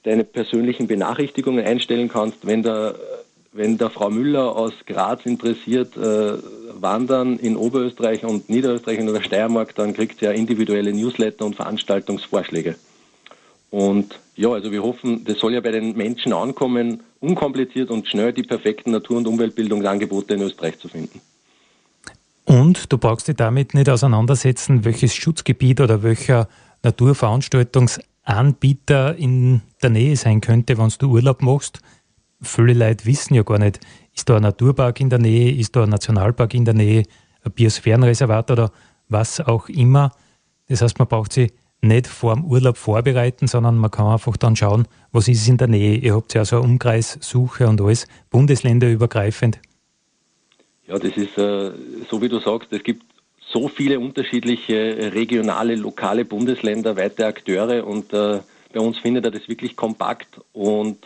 deine 0.02 0.24
persönlichen 0.24 0.86
Benachrichtigungen 0.86 1.64
einstellen 1.64 2.08
kannst, 2.08 2.46
wenn 2.46 2.62
der, 2.62 2.96
wenn 3.52 3.78
der 3.78 3.90
Frau 3.90 4.10
Müller 4.10 4.56
aus 4.56 4.72
Graz 4.86 5.24
interessiert, 5.26 5.96
äh, 5.96 6.38
wandern 6.80 7.38
in 7.38 7.56
Oberösterreich 7.56 8.24
und 8.24 8.48
Niederösterreich 8.48 9.00
und 9.00 9.12
der 9.12 9.22
Steiermark, 9.22 9.74
dann 9.74 9.94
kriegt 9.94 10.20
sie 10.20 10.26
ja 10.26 10.32
individuelle 10.32 10.92
Newsletter 10.92 11.44
und 11.44 11.56
Veranstaltungsvorschläge. 11.56 12.76
Und 13.70 14.18
ja, 14.36 14.50
also 14.50 14.70
wir 14.70 14.82
hoffen, 14.82 15.24
das 15.24 15.38
soll 15.38 15.54
ja 15.54 15.60
bei 15.60 15.72
den 15.72 15.96
Menschen 15.96 16.32
ankommen, 16.32 17.02
unkompliziert 17.20 17.90
und 17.90 18.06
schnell 18.06 18.32
die 18.32 18.42
perfekten 18.42 18.90
Natur- 18.90 19.18
und 19.18 19.26
Umweltbildungsangebote 19.26 20.34
in 20.34 20.42
Österreich 20.42 20.78
zu 20.78 20.88
finden. 20.88 21.20
Und 22.44 22.92
du 22.92 22.98
brauchst 22.98 23.26
dich 23.26 23.36
damit 23.36 23.74
nicht 23.74 23.88
auseinandersetzen, 23.88 24.84
welches 24.84 25.14
Schutzgebiet 25.14 25.80
oder 25.80 26.02
welcher 26.02 26.48
Naturveranstaltungs 26.82 28.00
Anbieter 28.22 29.16
in 29.16 29.62
der 29.82 29.90
Nähe 29.90 30.16
sein 30.16 30.40
könnte, 30.40 30.78
wenn 30.78 30.92
du 30.98 31.10
Urlaub 31.10 31.42
machst. 31.42 31.80
Viele 32.42 32.74
Leute 32.74 33.06
wissen 33.06 33.34
ja 33.34 33.42
gar 33.42 33.58
nicht, 33.58 33.80
ist 34.14 34.28
da 34.28 34.36
ein 34.36 34.42
Naturpark 34.42 35.00
in 35.00 35.10
der 35.10 35.18
Nähe, 35.18 35.52
ist 35.52 35.74
da 35.76 35.84
ein 35.84 35.90
Nationalpark 35.90 36.54
in 36.54 36.64
der 36.64 36.74
Nähe, 36.74 37.04
ein 37.44 37.52
Biosphärenreservat 37.52 38.50
oder 38.50 38.72
was 39.08 39.40
auch 39.40 39.68
immer. 39.68 40.12
Das 40.68 40.82
heißt, 40.82 40.98
man 40.98 41.08
braucht 41.08 41.32
sich 41.32 41.52
nicht 41.80 42.06
vor 42.06 42.34
dem 42.34 42.44
Urlaub 42.44 42.76
vorbereiten, 42.76 43.46
sondern 43.46 43.76
man 43.76 43.90
kann 43.90 44.06
einfach 44.06 44.36
dann 44.36 44.56
schauen, 44.56 44.86
was 45.12 45.28
ist 45.28 45.48
in 45.48 45.56
der 45.56 45.68
Nähe. 45.68 45.96
Ihr 45.96 46.14
habt 46.14 46.34
ja 46.34 46.44
so 46.44 46.56
eine 46.56 46.64
Umkreissuche 46.64 47.68
und 47.68 47.80
alles, 47.80 48.06
bundesländerübergreifend. 48.30 49.58
Ja, 50.86 50.98
das 50.98 51.16
ist 51.16 51.36
äh, 51.38 51.72
so 52.08 52.22
wie 52.22 52.28
du 52.28 52.38
sagst, 52.40 52.72
es 52.72 52.82
gibt 52.82 53.02
so 53.40 53.68
viele 53.68 53.98
unterschiedliche 53.98 55.12
regionale, 55.14 55.74
lokale 55.76 56.24
Bundesländer, 56.24 56.96
weite 56.96 57.26
Akteure 57.26 57.86
und 57.86 58.12
äh, 58.12 58.40
bei 58.72 58.80
uns 58.80 58.98
findet 58.98 59.24
er 59.24 59.30
das 59.30 59.48
wirklich 59.48 59.76
kompakt 59.76 60.40
und 60.52 60.98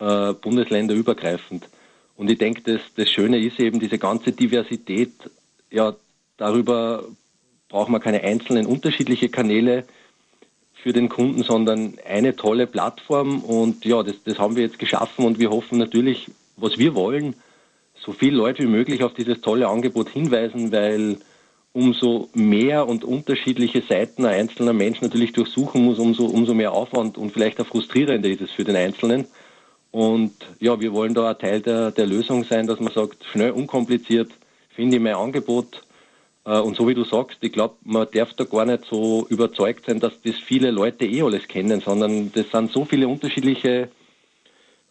äh, 0.00 0.32
bundesländerübergreifend. 0.32 1.68
Und 2.16 2.30
ich 2.30 2.38
denke, 2.38 2.62
das, 2.62 2.80
das 2.96 3.08
Schöne 3.08 3.38
ist 3.38 3.58
eben 3.60 3.80
diese 3.80 3.98
ganze 3.98 4.32
Diversität. 4.32 5.12
Ja, 5.70 5.94
darüber 6.36 7.04
braucht 7.68 7.88
man 7.88 8.00
keine 8.00 8.22
einzelnen 8.22 8.66
unterschiedliche 8.66 9.28
Kanäle 9.28 9.84
für 10.74 10.92
den 10.92 11.08
Kunden, 11.08 11.42
sondern 11.42 11.94
eine 12.06 12.36
tolle 12.36 12.66
Plattform. 12.66 13.40
Und 13.40 13.84
ja, 13.84 14.02
das, 14.02 14.22
das 14.24 14.38
haben 14.38 14.56
wir 14.56 14.64
jetzt 14.64 14.78
geschaffen 14.78 15.24
und 15.24 15.38
wir 15.38 15.50
hoffen 15.50 15.78
natürlich, 15.78 16.30
was 16.56 16.78
wir 16.78 16.94
wollen, 16.94 17.34
so 17.94 18.12
viele 18.12 18.36
Leute 18.36 18.62
wie 18.62 18.68
möglich 18.68 19.02
auf 19.02 19.14
dieses 19.14 19.40
tolle 19.40 19.68
Angebot 19.68 20.10
hinweisen, 20.10 20.72
weil 20.72 21.18
umso 21.72 22.28
mehr 22.34 22.86
und 22.86 23.04
unterschiedliche 23.04 23.82
Seiten 23.82 24.24
ein 24.24 24.34
einzelner 24.34 24.72
Mensch 24.72 25.00
natürlich 25.00 25.32
durchsuchen 25.32 25.84
muss, 25.84 25.98
umso, 25.98 26.26
umso 26.26 26.54
mehr 26.54 26.72
Aufwand 26.72 27.18
und 27.18 27.32
vielleicht 27.32 27.60
auch 27.60 27.66
frustrierender 27.66 28.28
ist 28.28 28.42
es 28.42 28.50
für 28.50 28.64
den 28.64 28.76
Einzelnen. 28.76 29.26
Und 29.90 30.32
ja, 30.60 30.80
wir 30.80 30.92
wollen 30.92 31.14
da 31.14 31.30
ein 31.30 31.38
Teil 31.38 31.60
der, 31.60 31.90
der 31.92 32.06
Lösung 32.06 32.44
sein, 32.44 32.66
dass 32.66 32.78
man 32.80 32.92
sagt, 32.92 33.24
schnell, 33.24 33.52
unkompliziert, 33.52 34.30
finde 34.70 34.96
ich 34.96 35.02
mein 35.02 35.14
Angebot. 35.14 35.83
Äh, 36.44 36.60
und 36.60 36.76
so 36.76 36.88
wie 36.88 36.94
du 36.94 37.04
sagst, 37.04 37.38
ich 37.40 37.52
glaube, 37.52 37.76
man 37.84 38.06
darf 38.12 38.34
da 38.34 38.44
gar 38.44 38.66
nicht 38.66 38.84
so 38.86 39.26
überzeugt 39.28 39.86
sein, 39.86 40.00
dass 40.00 40.20
das 40.22 40.36
viele 40.36 40.70
Leute 40.70 41.06
eh 41.06 41.22
alles 41.22 41.48
kennen, 41.48 41.80
sondern 41.80 42.32
das 42.32 42.50
sind 42.50 42.72
so 42.72 42.84
viele 42.84 43.08
unterschiedliche 43.08 43.88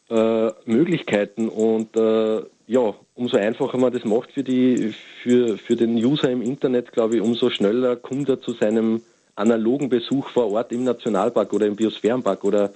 äh, 0.09 0.51
Möglichkeiten 0.65 1.49
und 1.49 1.95
äh, 1.95 2.41
ja, 2.67 2.93
umso 3.15 3.37
einfacher 3.37 3.77
man 3.77 3.91
das 3.91 4.05
macht 4.05 4.31
für, 4.31 4.43
die, 4.43 4.93
für, 5.21 5.57
für 5.57 5.75
den 5.75 5.95
User 5.95 6.29
im 6.29 6.41
Internet, 6.41 6.91
glaube 6.91 7.15
ich, 7.15 7.21
umso 7.21 7.49
schneller 7.49 7.95
kommt 7.97 8.29
er 8.29 8.41
zu 8.41 8.53
seinem 8.53 9.01
analogen 9.35 9.89
Besuch 9.89 10.29
vor 10.29 10.51
Ort 10.51 10.71
im 10.71 10.83
Nationalpark 10.83 11.51
oder 11.53 11.65
im 11.65 11.75
Biosphärenpark 11.75 12.43
oder, 12.43 12.73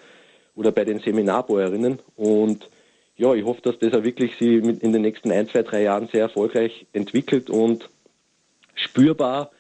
oder 0.56 0.72
bei 0.72 0.84
den 0.84 1.00
Seminarbäuerinnen. 1.00 2.00
Und 2.16 2.68
ja, 3.16 3.34
ich 3.34 3.46
hoffe, 3.46 3.62
dass 3.62 3.80
das 3.80 3.94
auch 3.94 4.04
wirklich 4.04 4.34
sie 4.40 4.56
in 4.56 4.94
den 4.94 5.02
nächsten 5.02 5.32
ein, 5.32 5.48
zwei, 5.48 5.64
drei 5.64 5.84
Jahren 5.84 6.08
sehr 6.08 6.22
erfolgreich 6.22 6.86
entwickelt 6.94 7.50
und 7.50 7.90
spürbar 8.78 9.52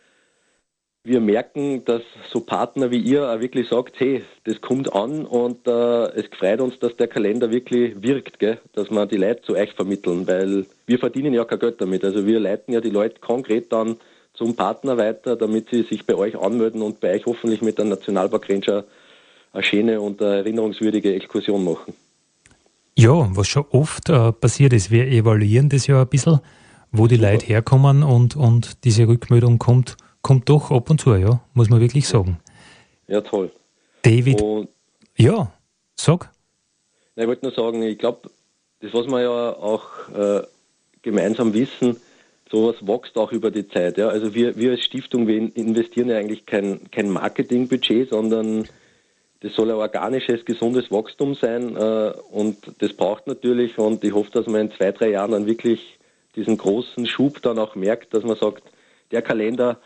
wir 1.08 1.22
merken, 1.22 1.86
dass 1.86 2.02
so 2.32 2.42
Partner 2.42 2.92
wie 2.92 3.00
ihr 3.00 3.30
auch 3.30 3.40
wirklich 3.40 3.70
sagt, 3.70 4.00
hey, 4.00 4.24
das 4.44 4.60
kommt 4.60 4.94
an 4.94 5.26
und 5.26 5.66
äh, 5.66 6.20
es 6.20 6.26
freut 6.38 6.60
uns, 6.60 6.80
dass 6.80 6.98
der 6.98 7.08
Kalender 7.08 7.50
wirklich 7.50 8.02
wirkt, 8.02 8.40
gell? 8.40 8.60
dass 8.74 8.92
wir 8.92 9.06
die 9.06 9.16
Leute 9.16 9.42
zu 9.42 9.56
euch 9.56 9.72
vermitteln, 9.74 10.28
weil 10.28 10.66
wir 10.86 11.00
verdienen 11.00 11.34
ja 11.34 11.46
kein 11.46 11.60
Geld 11.60 11.80
damit. 11.80 12.04
Also 12.04 12.26
wir 12.26 12.40
leiten 12.40 12.74
ja 12.74 12.82
die 12.82 12.90
Leute 12.90 13.20
konkret 13.22 13.72
dann 13.72 13.96
zum 14.34 14.56
Partner 14.56 14.98
weiter, 14.98 15.36
damit 15.36 15.70
sie 15.72 15.84
sich 15.84 16.06
bei 16.06 16.14
euch 16.14 16.38
anmelden 16.38 16.82
und 16.82 17.00
bei 17.00 17.16
euch 17.16 17.26
hoffentlich 17.26 17.62
mit 17.62 17.80
einem 17.80 17.90
Nationalpark 17.90 18.50
Ranger 18.50 18.84
eine 19.54 19.64
schöne 19.64 20.02
und 20.02 20.22
eine 20.22 20.38
erinnerungswürdige 20.38 21.14
Exkursion 21.16 21.64
machen. 21.64 21.94
Ja, 22.96 23.30
was 23.32 23.48
schon 23.48 23.66
oft 23.72 24.10
äh, 24.10 24.32
passiert 24.34 24.74
ist, 24.74 24.92
wir 24.92 25.08
evaluieren 25.08 25.70
das 25.70 25.88
ja 25.88 26.02
ein 26.02 26.08
bisschen, 26.08 26.40
wo 26.92 27.08
die 27.08 27.16
Super. 27.16 27.32
Leute 27.32 27.46
herkommen 27.46 28.04
und, 28.04 28.36
und 28.36 28.84
diese 28.84 29.08
Rückmeldung 29.08 29.60
kommt 29.60 29.98
kommt 30.28 30.50
doch 30.50 30.72
ab 30.72 30.90
und 30.90 31.00
zu, 31.00 31.16
ja, 31.16 31.40
muss 31.54 31.70
man 31.70 31.80
wirklich 31.80 32.06
sagen. 32.06 32.38
Ja, 33.08 33.22
toll. 33.22 33.50
David, 34.02 34.42
und 34.42 34.68
ja, 35.16 35.54
sag. 35.96 36.30
ich 37.16 37.26
wollte 37.26 37.46
nur 37.46 37.54
sagen, 37.54 37.82
ich 37.84 37.98
glaube, 37.98 38.30
das, 38.82 38.94
was 38.94 39.08
wir 39.08 39.22
ja 39.22 39.56
auch 39.56 39.86
äh, 40.14 40.42
gemeinsam 41.02 41.54
wissen, 41.54 41.96
sowas 42.52 42.76
wächst 42.82 43.18
auch 43.18 43.32
über 43.32 43.52
die 43.52 43.70
Zeit. 43.70 43.98
Ja? 43.98 44.10
Also 44.10 44.34
wir, 44.34 44.58
wir 44.58 44.72
als 44.72 44.84
Stiftung, 44.84 45.28
wir 45.28 45.38
investieren 45.56 46.10
ja 46.10 46.18
eigentlich 46.18 46.46
kein, 46.46 46.92
kein 46.92 47.10
Marketingbudget, 47.10 48.10
sondern 48.10 48.68
das 49.40 49.54
soll 49.56 49.70
ein 49.72 49.78
organisches, 49.78 50.44
gesundes 50.44 50.92
Wachstum 50.92 51.36
sein 51.36 51.76
äh, 51.78 52.12
und 52.32 52.58
das 52.80 52.92
braucht 52.92 53.28
natürlich 53.28 53.78
und 53.78 54.04
ich 54.04 54.14
hoffe, 54.14 54.32
dass 54.32 54.48
man 54.48 54.62
in 54.62 54.72
zwei, 54.72 54.92
drei 54.92 55.12
Jahren 55.12 55.32
dann 55.32 55.46
wirklich 55.46 55.97
diesen 56.38 56.58
großen 56.58 57.06
Schub 57.06 57.42
dann 57.42 57.60
auch 57.60 57.76
merkt, 57.76 58.14
dass 58.14 58.24
man 58.24 58.38
sagt, 58.38 58.64
der 59.12 59.22
Kalender 59.22 59.78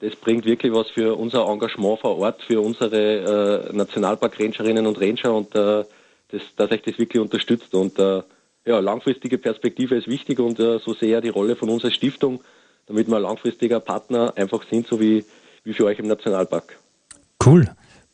das 0.00 0.14
bringt 0.16 0.44
wirklich 0.44 0.72
was 0.72 0.88
für 0.90 1.16
unser 1.16 1.46
Engagement 1.46 2.00
vor 2.00 2.18
Ort, 2.18 2.42
für 2.42 2.60
unsere 2.60 3.68
äh, 3.70 3.76
Nationalpark-Rangerinnen 3.76 4.86
und 4.86 5.00
Ranger 5.00 5.34
und 5.34 5.54
äh, 5.54 5.84
das, 6.30 6.42
dass 6.56 6.70
euch 6.70 6.82
das 6.82 6.98
wirklich 6.98 7.20
unterstützt. 7.20 7.74
Und 7.74 7.98
äh, 7.98 8.22
ja, 8.64 8.78
langfristige 8.78 9.38
Perspektive 9.38 9.96
ist 9.96 10.06
wichtig 10.06 10.38
und 10.38 10.60
äh, 10.60 10.78
so 10.78 10.94
sehr 10.94 11.20
die 11.20 11.30
Rolle 11.30 11.56
von 11.56 11.68
unserer 11.68 11.90
Stiftung, 11.90 12.42
damit 12.86 13.08
wir 13.08 13.18
langfristiger 13.18 13.80
Partner 13.80 14.32
einfach 14.36 14.62
sind, 14.70 14.86
so 14.86 15.00
wie, 15.00 15.24
wie 15.64 15.72
für 15.72 15.86
euch 15.86 15.98
im 15.98 16.06
Nationalpark. 16.06 16.78
Cool. 17.44 17.68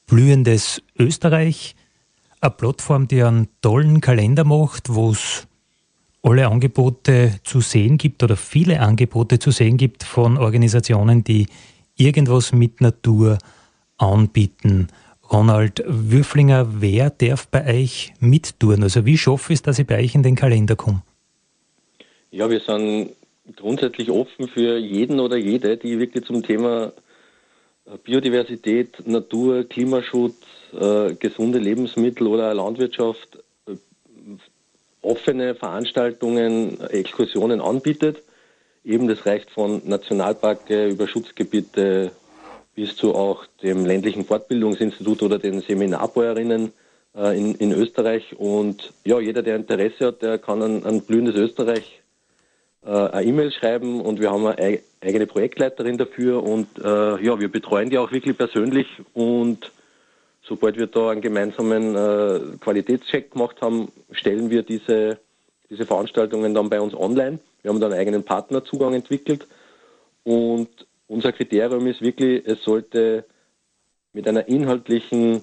Blühendes 0.06 0.82
Österreich, 0.98 1.74
eine 2.40 2.50
Plattform, 2.50 3.08
die 3.08 3.22
einen 3.22 3.48
tollen 3.62 4.00
Kalender 4.00 4.44
macht, 4.44 4.94
wo 4.94 5.10
es 5.10 5.46
alle 6.24 6.48
Angebote 6.48 7.34
zu 7.44 7.60
sehen 7.60 7.98
gibt 7.98 8.22
oder 8.22 8.36
viele 8.36 8.80
Angebote 8.80 9.38
zu 9.38 9.50
sehen 9.50 9.76
gibt 9.76 10.02
von 10.02 10.38
Organisationen, 10.38 11.22
die 11.22 11.46
irgendwas 11.96 12.52
mit 12.52 12.80
Natur 12.80 13.38
anbieten. 13.98 14.88
Ronald 15.30 15.82
Würflinger, 15.86 16.80
wer 16.80 17.10
darf 17.10 17.46
bei 17.48 17.82
euch 17.82 18.14
mittun? 18.20 18.82
Also 18.82 19.04
wie 19.06 19.18
schaffe 19.18 19.52
ich 19.52 19.58
es, 19.58 19.62
dass 19.62 19.78
ich 19.78 19.86
bei 19.86 19.98
euch 19.98 20.14
in 20.14 20.22
den 20.22 20.34
Kalender 20.34 20.76
komme? 20.76 21.02
Ja, 22.30 22.48
wir 22.50 22.60
sind 22.60 23.10
grundsätzlich 23.56 24.10
offen 24.10 24.48
für 24.48 24.78
jeden 24.78 25.20
oder 25.20 25.36
jede, 25.36 25.76
die 25.76 25.98
wirklich 25.98 26.24
zum 26.24 26.42
Thema 26.42 26.92
Biodiversität, 28.02 29.06
Natur, 29.06 29.64
Klimaschutz, 29.64 30.36
äh, 30.72 31.14
gesunde 31.14 31.58
Lebensmittel 31.58 32.26
oder 32.26 32.54
Landwirtschaft 32.54 33.36
äh, 33.36 33.43
offene 35.04 35.54
Veranstaltungen, 35.54 36.80
Exkursionen 36.80 37.60
anbietet. 37.60 38.22
Eben 38.84 39.08
das 39.08 39.24
reicht 39.24 39.50
von 39.50 39.82
Nationalparke 39.84 40.88
über 40.88 41.08
Schutzgebiete 41.08 42.12
bis 42.74 42.96
zu 42.96 43.14
auch 43.14 43.46
dem 43.62 43.86
ländlichen 43.86 44.24
Fortbildungsinstitut 44.24 45.22
oder 45.22 45.38
den 45.38 45.60
Seminarbäuerinnen 45.60 46.72
äh, 47.16 47.38
in, 47.38 47.54
in 47.54 47.72
Österreich. 47.72 48.34
Und 48.36 48.92
ja, 49.04 49.20
jeder, 49.20 49.42
der 49.42 49.56
Interesse 49.56 50.08
hat, 50.08 50.22
der 50.22 50.38
kann 50.38 50.62
an, 50.62 50.82
an 50.84 51.00
blühendes 51.02 51.36
Österreich 51.36 52.02
äh, 52.84 52.90
eine 52.90 53.26
E-Mail 53.26 53.52
schreiben 53.52 54.00
und 54.00 54.20
wir 54.20 54.30
haben 54.30 54.46
eine 54.46 54.80
eigene 55.00 55.26
Projektleiterin 55.26 55.98
dafür 55.98 56.42
und 56.42 56.66
äh, 56.78 57.24
ja, 57.24 57.38
wir 57.38 57.48
betreuen 57.48 57.90
die 57.90 57.98
auch 57.98 58.12
wirklich 58.12 58.36
persönlich 58.36 58.86
und 59.12 59.70
sobald 60.46 60.76
wir 60.76 60.86
da 60.86 61.10
einen 61.10 61.20
gemeinsamen 61.20 61.94
äh, 61.94 62.40
Qualitätscheck 62.60 63.32
gemacht 63.32 63.60
haben, 63.60 63.90
stellen 64.12 64.50
wir 64.50 64.62
diese, 64.62 65.18
diese 65.70 65.86
Veranstaltungen 65.86 66.54
dann 66.54 66.70
bei 66.70 66.80
uns 66.80 66.94
online. 66.94 67.38
Wir 67.62 67.70
haben 67.70 67.80
da 67.80 67.86
einen 67.86 67.98
eigenen 67.98 68.24
Partnerzugang 68.24 68.94
entwickelt 68.94 69.46
und 70.22 70.68
unser 71.06 71.32
Kriterium 71.32 71.86
ist 71.86 72.00
wirklich, 72.00 72.46
es 72.46 72.62
sollte 72.62 73.24
mit 74.12 74.28
einer 74.28 74.46
inhaltlichen 74.48 75.42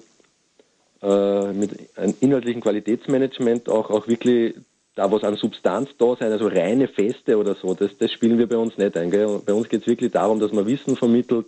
äh, 1.02 1.52
mit 1.52 1.96
einem 1.96 2.14
inhaltlichen 2.20 2.60
Qualitätsmanagement 2.60 3.68
auch, 3.68 3.90
auch 3.90 4.06
wirklich 4.06 4.54
da 4.94 5.10
was 5.10 5.24
an 5.24 5.36
Substanz 5.36 5.90
da 5.98 6.14
sein, 6.16 6.30
also 6.32 6.46
reine 6.46 6.86
Feste 6.86 7.38
oder 7.38 7.54
so, 7.54 7.74
das, 7.74 7.96
das 7.98 8.12
spielen 8.12 8.38
wir 8.38 8.46
bei 8.46 8.56
uns 8.56 8.76
nicht 8.78 8.96
ein. 8.96 9.10
Gell? 9.10 9.40
Bei 9.44 9.52
uns 9.52 9.68
geht 9.68 9.82
es 9.82 9.86
wirklich 9.86 10.12
darum, 10.12 10.38
dass 10.38 10.52
man 10.52 10.66
Wissen 10.66 10.96
vermittelt 10.96 11.46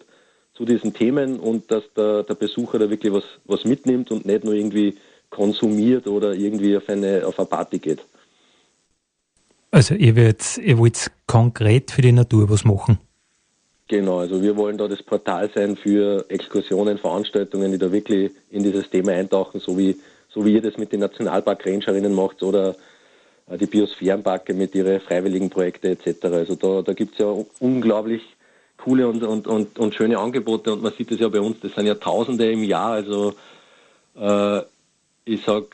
zu 0.54 0.64
diesen 0.64 0.94
Themen 0.94 1.40
und 1.40 1.70
dass 1.70 1.82
der, 1.96 2.22
der 2.22 2.34
Besucher 2.34 2.78
da 2.78 2.88
wirklich 2.88 3.12
was, 3.12 3.24
was 3.44 3.64
mitnimmt 3.64 4.10
und 4.10 4.24
nicht 4.24 4.44
nur 4.44 4.54
irgendwie 4.54 4.96
konsumiert 5.30 6.06
oder 6.06 6.34
irgendwie 6.34 6.76
auf 6.76 6.88
eine, 6.88 7.26
auf 7.26 7.38
eine 7.38 7.46
Party 7.46 7.78
geht. 7.78 8.04
Also 9.72 9.94
ihr, 9.94 10.14
wird, 10.14 10.58
ihr 10.58 10.78
wollt 10.78 11.10
konkret 11.26 11.90
für 11.90 12.02
die 12.02 12.12
Natur 12.12 12.48
was 12.48 12.64
machen? 12.64 12.98
Genau, 13.88 14.18
also 14.18 14.40
wir 14.40 14.56
wollen 14.56 14.78
da 14.78 14.86
das 14.86 15.02
Portal 15.02 15.50
sein 15.54 15.76
für 15.76 16.24
Exkursionen, 16.28 16.96
Veranstaltungen, 16.96 17.72
die 17.72 17.78
da 17.78 17.90
wirklich 17.90 18.30
in 18.50 18.62
dieses 18.62 18.88
Thema 18.88 19.12
eintauchen, 19.12 19.60
so 19.60 19.76
wie, 19.76 19.96
so 20.28 20.44
wie 20.44 20.54
ihr 20.54 20.62
das 20.62 20.78
mit 20.78 20.92
den 20.92 21.00
Nationalpark-Rangerinnen 21.00 22.14
macht 22.14 22.42
oder 22.42 22.76
äh, 23.48 23.58
die 23.58 23.66
Biosphärenparke 23.66 24.54
mit 24.54 24.74
ihren 24.74 25.00
freiwilligen 25.00 25.50
Projekten 25.50 25.88
etc. 25.88 26.24
Also 26.24 26.54
da, 26.54 26.82
da 26.82 26.92
gibt 26.92 27.14
es 27.14 27.18
ja 27.18 27.34
unglaublich 27.60 28.22
coole 28.76 29.08
und, 29.08 29.22
und, 29.22 29.46
und, 29.46 29.78
und 29.78 29.94
schöne 29.94 30.18
Angebote 30.18 30.72
und 30.72 30.82
man 30.82 30.92
sieht 30.92 31.10
es 31.10 31.20
ja 31.20 31.28
bei 31.28 31.40
uns, 31.40 31.60
das 31.60 31.74
sind 31.74 31.86
ja 31.86 31.94
Tausende 31.94 32.50
im 32.50 32.64
Jahr. 32.64 32.92
Also 32.92 33.34
äh, 34.16 34.60
ich 35.24 35.42
sag, 35.44 35.64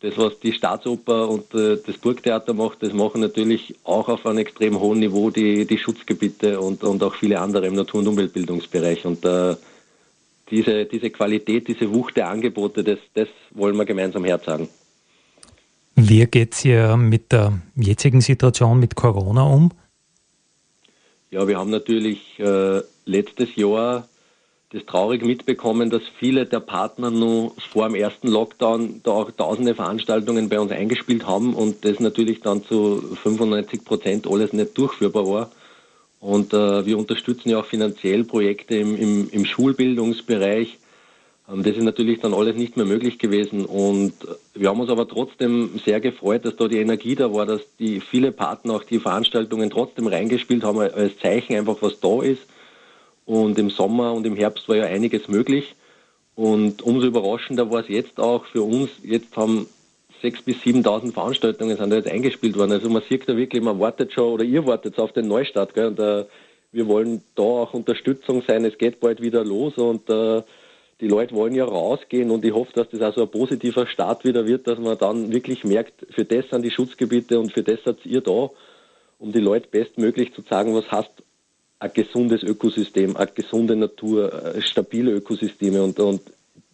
das, 0.00 0.16
was 0.16 0.38
die 0.40 0.52
Staatsoper 0.52 1.28
und 1.28 1.52
äh, 1.54 1.76
das 1.84 1.98
Burgtheater 1.98 2.54
macht, 2.54 2.82
das 2.82 2.92
machen 2.92 3.20
natürlich 3.20 3.74
auch 3.84 4.08
auf 4.08 4.24
einem 4.26 4.38
extrem 4.38 4.78
hohen 4.78 5.00
Niveau 5.00 5.30
die, 5.30 5.66
die 5.66 5.78
Schutzgebiete 5.78 6.60
und, 6.60 6.84
und 6.84 7.02
auch 7.02 7.14
viele 7.14 7.40
andere 7.40 7.66
im 7.66 7.74
Natur- 7.74 8.00
und 8.00 8.08
Umweltbildungsbereich. 8.08 9.04
Und 9.04 9.24
äh, 9.24 9.56
diese, 10.50 10.84
diese 10.86 11.10
Qualität, 11.10 11.66
diese 11.66 11.92
Wucht 11.92 12.16
der 12.16 12.28
Angebote, 12.28 12.84
das, 12.84 12.98
das 13.14 13.28
wollen 13.50 13.76
wir 13.76 13.84
gemeinsam 13.84 14.24
herzagen. 14.24 14.68
Wie 15.96 16.24
geht 16.26 16.54
es 16.54 16.60
hier 16.60 16.96
mit 16.96 17.32
der 17.32 17.60
jetzigen 17.74 18.20
Situation 18.20 18.78
mit 18.78 18.94
Corona 18.94 19.42
um? 19.42 19.72
Ja, 21.30 21.46
wir 21.46 21.58
haben 21.58 21.70
natürlich 21.70 22.38
äh, 22.38 22.80
letztes 23.04 23.54
Jahr 23.56 24.08
das 24.70 24.84
traurig 24.86 25.24
mitbekommen, 25.24 25.90
dass 25.90 26.02
viele 26.18 26.46
der 26.46 26.60
Partner 26.60 27.10
nur 27.10 27.52
vor 27.70 27.86
dem 27.86 27.94
ersten 27.94 28.28
Lockdown 28.28 29.00
da 29.02 29.10
auch 29.12 29.30
tausende 29.30 29.74
Veranstaltungen 29.74 30.48
bei 30.48 30.58
uns 30.60 30.72
eingespielt 30.72 31.26
haben 31.26 31.54
und 31.54 31.84
das 31.84 32.00
natürlich 32.00 32.40
dann 32.40 32.64
zu 32.64 33.16
95 33.22 33.84
Prozent 33.84 34.26
alles 34.26 34.52
nicht 34.52 34.76
durchführbar 34.76 35.26
war. 35.26 35.50
Und 36.20 36.52
äh, 36.52 36.84
wir 36.84 36.98
unterstützen 36.98 37.50
ja 37.50 37.60
auch 37.60 37.66
finanziell 37.66 38.24
Projekte 38.24 38.76
im, 38.76 38.96
im, 38.96 39.30
im 39.30 39.44
Schulbildungsbereich 39.44 40.78
das 41.56 41.76
ist 41.76 41.82
natürlich 41.82 42.20
dann 42.20 42.34
alles 42.34 42.56
nicht 42.56 42.76
mehr 42.76 42.84
möglich 42.84 43.18
gewesen 43.18 43.64
und 43.64 44.12
wir 44.54 44.68
haben 44.68 44.80
uns 44.80 44.90
aber 44.90 45.08
trotzdem 45.08 45.80
sehr 45.82 45.98
gefreut, 45.98 46.44
dass 46.44 46.56
da 46.56 46.68
die 46.68 46.78
Energie 46.78 47.14
da 47.14 47.32
war, 47.32 47.46
dass 47.46 47.62
die 47.78 48.00
viele 48.00 48.32
Partner 48.32 48.74
auch 48.74 48.84
die 48.84 48.98
Veranstaltungen 48.98 49.70
trotzdem 49.70 50.08
reingespielt 50.08 50.62
haben 50.62 50.78
als 50.78 51.18
Zeichen 51.18 51.56
einfach, 51.56 51.76
was 51.80 52.00
da 52.00 52.20
ist. 52.22 52.42
Und 53.24 53.58
im 53.58 53.70
Sommer 53.70 54.12
und 54.12 54.26
im 54.26 54.36
Herbst 54.36 54.68
war 54.68 54.76
ja 54.76 54.84
einiges 54.84 55.28
möglich. 55.28 55.74
Und 56.34 56.82
umso 56.82 57.06
überraschender 57.06 57.70
war 57.70 57.80
es 57.80 57.88
jetzt 57.88 58.20
auch 58.20 58.44
für 58.46 58.62
uns. 58.62 58.90
Jetzt 59.02 59.36
haben 59.36 59.66
6.000 60.22 60.44
bis 60.44 60.56
7.000 60.58 61.12
Veranstaltungen 61.12 61.76
sind 61.76 61.90
da 61.90 61.96
jetzt 61.96 62.10
eingespielt 62.10 62.56
worden. 62.56 62.72
Also 62.72 62.88
man 62.90 63.02
sieht 63.08 63.28
da 63.28 63.36
wirklich, 63.36 63.62
man 63.62 63.80
wartet 63.80 64.12
schon 64.12 64.32
oder 64.32 64.44
ihr 64.44 64.66
wartet 64.66 64.98
auf 64.98 65.12
den 65.12 65.28
Neustart. 65.28 65.74
Gell? 65.74 65.88
Und 65.88 65.98
äh, 65.98 66.24
wir 66.72 66.86
wollen 66.86 67.22
da 67.34 67.42
auch 67.42 67.74
Unterstützung 67.74 68.42
sein. 68.46 68.64
Es 68.64 68.78
geht 68.78 69.00
bald 69.00 69.20
wieder 69.20 69.44
los 69.44 69.76
und 69.78 70.08
äh, 70.10 70.42
die 71.00 71.08
Leute 71.08 71.34
wollen 71.34 71.54
ja 71.54 71.64
rausgehen 71.64 72.30
und 72.30 72.44
ich 72.44 72.52
hoffe, 72.52 72.72
dass 72.74 72.88
das 72.90 73.00
also 73.00 73.22
ein 73.22 73.30
positiver 73.30 73.86
Start 73.86 74.24
wieder 74.24 74.46
wird, 74.46 74.66
dass 74.66 74.78
man 74.78 74.98
dann 74.98 75.32
wirklich 75.32 75.64
merkt, 75.64 76.06
für 76.10 76.24
das 76.24 76.48
sind 76.50 76.62
die 76.62 76.70
Schutzgebiete 76.70 77.38
und 77.38 77.52
für 77.52 77.62
das 77.62 77.78
seid 77.84 78.04
ihr 78.04 78.20
da, 78.20 78.50
um 79.18 79.32
die 79.32 79.40
Leute 79.40 79.68
bestmöglich 79.68 80.34
zu 80.34 80.42
sagen, 80.42 80.74
was 80.74 80.90
heißt 80.90 81.10
ein 81.80 81.92
gesundes 81.94 82.42
Ökosystem, 82.42 83.16
eine 83.16 83.30
gesunde 83.32 83.76
Natur, 83.76 84.54
stabile 84.60 85.12
Ökosysteme 85.12 85.82
und, 85.82 86.00
und 86.00 86.22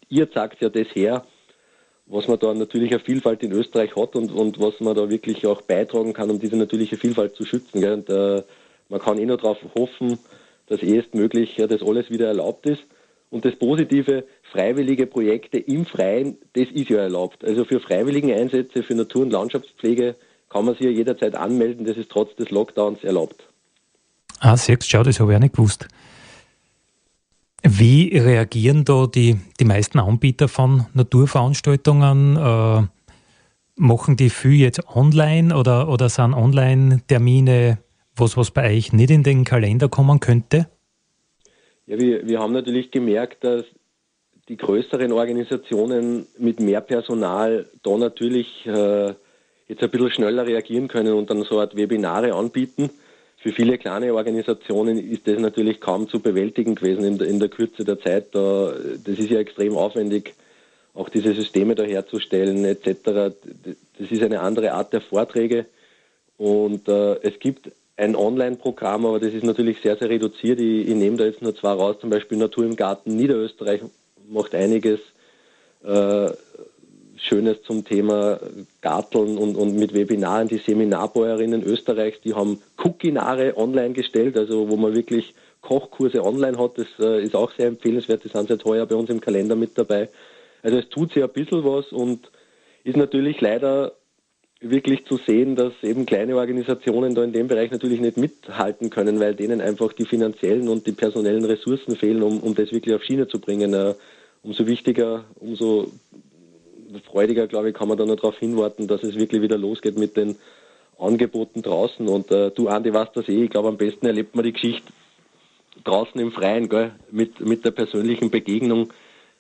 ihr 0.09 0.29
sagt 0.33 0.63
ja 0.63 0.71
das 0.71 0.89
her, 0.95 1.27
was 2.07 2.29
man 2.29 2.39
da 2.39 2.53
natürlich 2.53 2.93
eine 2.93 3.01
Vielfalt 3.01 3.43
in 3.43 3.53
Österreich 3.53 3.97
hat 3.97 4.15
und, 4.17 4.31
und 4.31 4.61
was 4.61 4.81
man 4.81 4.95
da 4.95 5.09
wirklich 5.09 5.47
auch 5.47 5.63
beitragen 5.63 6.13
kann, 6.13 6.31
um 6.31 6.39
diese 6.39 6.57
natürliche 6.57 6.97
Vielfalt 6.97 7.35
zu 7.35 7.45
schützen. 7.45 7.81
Gell? 7.81 7.95
Und 7.95 8.11
äh, 8.11 8.43
man 8.89 9.01
kann 9.01 9.19
eh 9.19 9.25
nur 9.25 9.39
darauf 9.39 9.59
hoffen, 9.75 10.19
dass 10.67 10.83
erstmöglich 10.83 11.57
ja, 11.57 11.67
das 11.67 11.83
alles 11.83 12.11
wieder 12.11 12.29
erlaubt 12.29 12.67
ist. 12.67 12.83
Und 13.35 13.45
das 13.45 13.57
Positive, 13.57 14.25
freiwillige 14.53 15.09
Projekte 15.09 15.59
im 15.59 15.87
Freien, 15.87 16.39
das 16.53 16.69
ist 16.73 16.89
ja 16.89 16.99
erlaubt. 16.99 17.45
Also 17.45 17.65
für 17.65 17.81
freiwillige 17.81 18.33
Einsätze 18.33 18.85
für 18.85 18.95
Natur- 18.95 19.23
und 19.23 19.33
Landschaftspflege 19.33 20.15
kann 20.49 20.65
man 20.65 20.77
sich 20.77 20.85
ja 20.85 20.91
jederzeit 20.91 21.35
anmelden. 21.35 21.85
Das 21.85 21.97
ist 21.97 22.13
trotz 22.13 22.37
des 22.37 22.51
Lockdowns 22.51 23.03
erlaubt. 23.03 23.49
Ah, 24.39 24.57
siehst 24.57 24.89
schau, 24.89 25.03
das 25.03 25.19
habe 25.19 25.33
ich 25.33 25.37
auch 25.37 25.41
nicht 25.41 25.57
gewusst. 25.57 25.89
Wie 27.65 28.17
reagieren 28.17 28.85
da 28.85 29.09
die, 29.09 29.41
die 29.59 29.65
meisten 29.65 29.99
Anbieter 29.99 30.47
von 30.47 30.87
Naturveranstaltungen? 30.95 32.37
Äh, 32.37 32.83
machen 33.75 34.17
die 34.17 34.31
viel 34.31 34.61
jetzt 34.61 34.87
online 34.95 35.57
oder, 35.57 35.89
oder 35.89 36.09
sind 36.09 36.35
Online-Termine 36.35 37.79
was, 38.15 38.37
was 38.37 38.53
bei 38.53 38.77
euch 38.77 38.93
nicht 38.93 39.11
in 39.11 39.25
den 39.25 39.43
Kalender 39.43 39.89
kommen 39.89 40.21
könnte? 40.21 40.69
Ja, 41.87 41.99
wir, 41.99 42.27
wir 42.27 42.39
haben 42.39 42.53
natürlich 42.53 42.91
gemerkt, 42.91 43.45
dass 43.45 43.65
die 44.49 44.57
größeren 44.57 45.13
Organisationen 45.13 46.27
mit 46.39 46.61
mehr 46.61 46.81
Personal 46.81 47.67
da 47.83 47.97
natürlich 47.97 48.67
äh, 48.67 49.15
jetzt 49.69 49.83
ein 49.83 49.91
bisschen 49.91 50.11
schneller 50.11 50.47
reagieren 50.47 50.89
können 50.89 51.15
und 51.15 51.31
dann 51.31 51.43
so 51.45 51.61
Art 51.61 51.77
Webinare 51.77 52.35
anbieten. 52.35 52.91
Für 53.39 53.53
viele 53.53 53.77
kleine 53.77 54.15
Organisationen 54.15 54.99
ist 54.99 55.27
das 55.27 55.39
natürlich 55.39 55.81
kaum 55.81 56.09
zu 56.09 56.21
bewältigen 56.21 56.75
gewesen 56.75 57.05
in 57.05 57.19
der, 57.19 57.29
in 57.29 57.39
der 57.39 57.49
Kürze 57.51 57.85
der 57.85 58.01
Zeit. 58.01 58.35
Da, 58.35 58.73
das 58.73 59.19
ist 59.19 59.31
ja 59.31 59.39
extrem 59.39 59.77
aufwendig, 59.77 60.35
auch 60.95 61.09
diese 61.09 61.35
Systeme 61.35 61.75
da 61.75 61.83
herzustellen 61.83 62.65
etc. 62.65 63.35
Das 63.99 64.11
ist 64.11 64.23
eine 64.23 64.41
andere 64.41 64.73
Art 64.73 64.93
der 64.93 65.03
Vorträge 65.03 65.67
und 66.39 66.89
äh, 66.89 67.17
es 67.23 67.39
gibt 67.39 67.71
ein 67.97 68.17
Online-Programm, 68.17 69.07
aber 69.07 69.21
das 69.21 69.33
ist 69.33 69.45
natürlich 69.45 69.81
sehr, 69.81 69.97
sehr 69.97 70.11
reduziert. 70.11 70.59
Ich, 70.61 70.89
ich, 70.89 70.95
nehme 70.95 71.17
da 71.17 71.25
jetzt 71.25 71.43
nur 71.43 71.55
zwei 71.55 71.73
raus, 71.73 71.97
zum 72.01 72.11
Beispiel 72.11 72.39
Natur 72.39 72.65
im 72.65 72.77
Garten 72.77 73.17
Niederösterreich 73.17 73.83
macht 74.29 74.55
einiges 74.55 75.01
äh, 75.85 76.31
Schönes 77.17 77.63
zum 77.63 77.85
Thema 77.85 78.39
Garteln 78.81 79.39
und, 79.39 79.57
und 79.57 79.77
mit 79.77 79.95
Webinaren. 79.95 80.49
Die 80.49 80.59
Seminarbäuerinnen 80.59 81.63
Österreichs, 81.63 82.21
die 82.21 82.35
haben 82.35 82.61
Cookinare 82.77 83.57
online 83.57 83.95
gestellt, 83.95 84.37
also 84.37 84.69
wo 84.69 84.77
man 84.77 84.95
wirklich 84.95 85.35
Kochkurse 85.61 86.23
online 86.23 86.59
hat. 86.59 86.79
Das 86.79 86.87
äh, 86.99 87.23
ist 87.23 87.35
auch 87.35 87.53
sehr 87.53 87.69
empfehlenswert. 87.69 88.25
Die 88.25 88.29
sind 88.29 88.49
seit 88.49 88.65
heuer 88.65 88.87
bei 88.87 88.97
uns 88.97 89.09
im 89.09 89.21
Kalender 89.21 89.57
mit 89.57 89.79
dabei. 89.79 90.09
Also 90.63 90.79
es 90.79 90.89
tut 90.89 91.13
sich 91.13 91.23
ein 91.23 91.31
bisschen 91.31 91.65
was 91.65 91.93
und 91.93 92.31
ist 92.83 92.97
natürlich 92.97 93.41
leider 93.41 93.93
wirklich 94.71 95.05
zu 95.07 95.19
sehen, 95.19 95.57
dass 95.57 95.73
eben 95.83 96.07
kleine 96.07 96.37
Organisationen 96.37 97.15
da 97.15 97.23
in 97.23 97.33
dem 97.33 97.49
Bereich 97.49 97.71
natürlich 97.71 98.01
nicht 98.01 98.17
mithalten 98.17 98.91
können, 98.91 99.21
weil 99.21 99.35
denen 99.35 99.61
einfach 99.61 99.93
die 99.93 100.07
finanziellen 100.07 100.69
und 100.69 100.87
die 100.87 100.93
personellen 100.93 101.45
Ressourcen 101.45 101.97
fehlen, 101.97 102.23
um, 102.23 102.41
um 102.41 102.55
das 102.55 102.73
wirklich 102.73 102.95
auf 102.95 103.03
Schiene 103.03 103.29
zu 103.29 103.39
bringen. 103.39 103.75
Uh, 103.75 103.95
umso 104.43 104.67
wichtiger, 104.67 105.25
umso 105.41 105.89
freudiger, 107.07 107.47
glaube 107.47 107.71
ich, 107.71 107.75
kann 107.75 107.89
man 107.89 107.99
da 107.99 108.07
noch 108.07 108.17
darauf 108.17 108.39
hinwarten, 108.39 108.87
dass 108.87 109.03
es 109.03 109.17
wirklich 109.17 109.43
wieder 109.43 109.59
losgeht 109.59 109.99
mit 109.99 110.17
den 110.17 110.37
Angeboten 110.99 111.63
draußen. 111.63 112.09
Und 112.09 112.31
uh, 112.31 112.51
du, 112.51 112.69
Andi, 112.69 112.93
weißt 112.93 113.17
das 113.17 113.29
eh, 113.29 113.45
ich 113.45 113.51
glaube, 113.51 113.69
am 113.69 113.77
besten 113.77 114.07
erlebt 114.07 114.35
man 114.35 114.45
die 114.45 114.53
Geschichte 114.53 114.93
draußen 115.83 116.21
im 116.21 116.33
Freien, 116.33 116.69
gell? 116.69 116.93
Mit, 117.11 117.41
mit 117.41 117.65
der 117.65 117.73
persönlichen 117.73 118.31
Begegnung, 118.31 118.93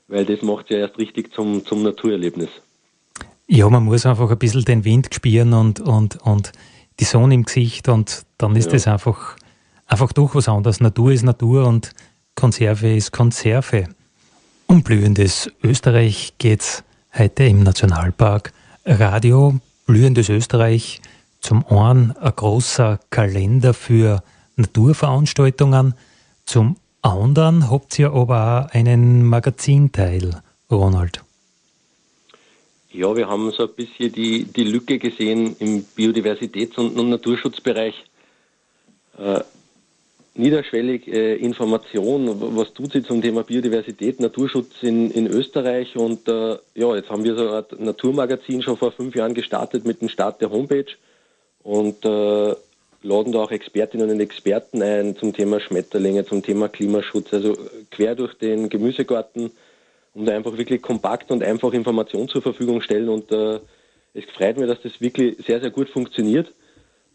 weil 0.08 0.24
das 0.24 0.42
macht 0.42 0.70
ja 0.70 0.78
erst 0.78 0.98
richtig 0.98 1.32
zum, 1.32 1.64
zum 1.64 1.82
Naturerlebnis. 1.82 2.50
Ja, 3.46 3.68
man 3.68 3.84
muss 3.84 4.06
einfach 4.06 4.30
ein 4.30 4.38
bisschen 4.38 4.64
den 4.64 4.84
Wind 4.84 5.14
spüren 5.14 5.52
und, 5.52 5.80
und, 5.80 6.16
und 6.22 6.52
die 7.00 7.04
Sonne 7.04 7.34
im 7.34 7.44
Gesicht 7.44 7.88
und 7.88 8.24
dann 8.38 8.56
ist 8.56 8.72
es 8.72 8.86
ja. 8.86 8.94
einfach, 8.94 9.36
einfach 9.86 10.12
doch 10.12 10.34
was 10.34 10.48
anderes. 10.48 10.80
Natur 10.80 11.12
ist 11.12 11.24
Natur 11.24 11.66
und 11.66 11.92
Konserve 12.34 12.94
ist 12.94 13.12
Konserve. 13.12 13.88
Um 14.66 14.82
blühendes 14.82 15.50
Österreich 15.62 16.34
geht 16.38 16.62
es 16.62 16.84
heute 17.16 17.44
im 17.44 17.62
Nationalpark 17.62 18.52
Radio 18.86 19.60
Blühendes 19.86 20.30
Österreich 20.30 21.02
zum 21.40 21.66
einen 21.66 22.12
ein 22.12 22.32
großer 22.34 22.98
Kalender 23.10 23.74
für 23.74 24.22
Naturveranstaltungen, 24.56 25.94
zum 26.46 26.76
anderen 27.02 27.70
habt 27.70 27.98
ihr 27.98 28.12
aber 28.12 28.68
auch 28.70 28.74
einen 28.74 29.24
Magazinteil, 29.24 30.40
Ronald. 30.70 31.23
Ja, 32.94 33.16
wir 33.16 33.26
haben 33.26 33.50
so 33.50 33.64
ein 33.64 33.74
bisschen 33.74 34.12
die, 34.12 34.44
die 34.44 34.62
Lücke 34.62 35.00
gesehen 35.00 35.56
im 35.58 35.84
Biodiversitäts- 35.96 36.78
und, 36.78 37.08
Naturschutzbereich. 37.08 37.92
Äh, 39.18 39.40
niederschwellig 40.36 41.08
äh, 41.08 41.34
Information, 41.34 42.56
was 42.56 42.72
tut 42.72 42.92
sie 42.92 43.02
zum 43.02 43.20
Thema 43.20 43.42
Biodiversität, 43.42 44.20
Naturschutz 44.20 44.82
in, 44.82 45.10
in 45.10 45.26
Österreich? 45.26 45.96
Und 45.96 46.28
äh, 46.28 46.56
ja, 46.76 46.94
jetzt 46.94 47.10
haben 47.10 47.24
wir 47.24 47.34
so 47.34 47.50
ein 47.50 47.64
Naturmagazin 47.84 48.62
schon 48.62 48.76
vor 48.76 48.92
fünf 48.92 49.16
Jahren 49.16 49.34
gestartet 49.34 49.84
mit 49.84 50.00
dem 50.00 50.08
Start 50.08 50.40
der 50.40 50.50
Homepage. 50.50 50.86
Und 51.64 52.04
äh, 52.04 52.54
laden 53.02 53.32
da 53.32 53.40
auch 53.40 53.50
Expertinnen 53.50 54.08
und 54.08 54.20
Experten 54.20 54.82
ein 54.82 55.16
zum 55.16 55.32
Thema 55.32 55.58
Schmetterlinge, 55.58 56.26
zum 56.26 56.44
Thema 56.44 56.68
Klimaschutz, 56.68 57.34
also 57.34 57.56
quer 57.90 58.14
durch 58.14 58.34
den 58.34 58.68
Gemüsegarten 58.68 59.50
und 60.14 60.28
einfach 60.28 60.56
wirklich 60.56 60.80
kompakt 60.80 61.30
und 61.30 61.42
einfach 61.42 61.72
Informationen 61.72 62.28
zur 62.28 62.42
Verfügung 62.42 62.80
stellen. 62.80 63.08
Und 63.08 63.30
äh, 63.32 63.58
es 64.14 64.24
freut 64.36 64.56
mich, 64.56 64.68
dass 64.68 64.80
das 64.82 65.00
wirklich 65.00 65.36
sehr, 65.44 65.60
sehr 65.60 65.70
gut 65.70 65.88
funktioniert. 65.88 66.52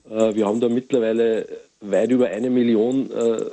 Äh, 0.10 0.36
wir 0.36 0.46
haben 0.46 0.60
da 0.60 0.70
mittlerweile 0.70 1.48
weit 1.82 2.12
über 2.12 2.28
eine 2.28 2.50
Million 2.50 3.10
äh, 3.12 3.46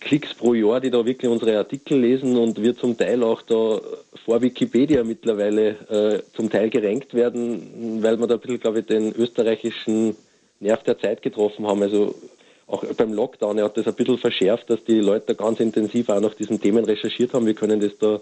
Klicks 0.00 0.34
pro 0.34 0.54
Jahr, 0.54 0.80
die 0.80 0.90
da 0.90 1.04
wirklich 1.04 1.30
unsere 1.30 1.58
Artikel 1.58 1.98
lesen 1.98 2.36
und 2.36 2.62
wir 2.62 2.76
zum 2.76 2.96
Teil 2.96 3.22
auch 3.24 3.42
da 3.42 3.80
vor 4.24 4.40
Wikipedia 4.40 5.02
mittlerweile 5.02 5.70
äh, 5.88 6.22
zum 6.36 6.48
Teil 6.48 6.70
gerankt 6.70 7.14
werden, 7.14 8.02
weil 8.02 8.18
wir 8.18 8.26
da 8.26 8.34
ein 8.34 8.40
bisschen, 8.40 8.60
glaube 8.60 8.80
ich, 8.80 8.86
den 8.86 9.12
österreichischen 9.12 10.14
Nerv 10.60 10.84
der 10.84 10.98
Zeit 10.98 11.22
getroffen 11.22 11.66
haben. 11.66 11.82
Also 11.82 12.14
auch 12.68 12.84
beim 12.84 13.12
Lockdown 13.12 13.60
hat 13.60 13.76
das 13.76 13.86
ein 13.86 13.94
bisschen 13.94 14.18
verschärft, 14.18 14.70
dass 14.70 14.84
die 14.84 15.00
Leute 15.00 15.26
da 15.28 15.32
ganz 15.34 15.58
intensiv 15.58 16.08
auch 16.08 16.20
nach 16.20 16.34
diesen 16.34 16.60
Themen 16.60 16.84
recherchiert 16.84 17.34
haben. 17.34 17.46
Wir 17.46 17.54
können 17.54 17.80
das 17.80 17.98
da 17.98 18.20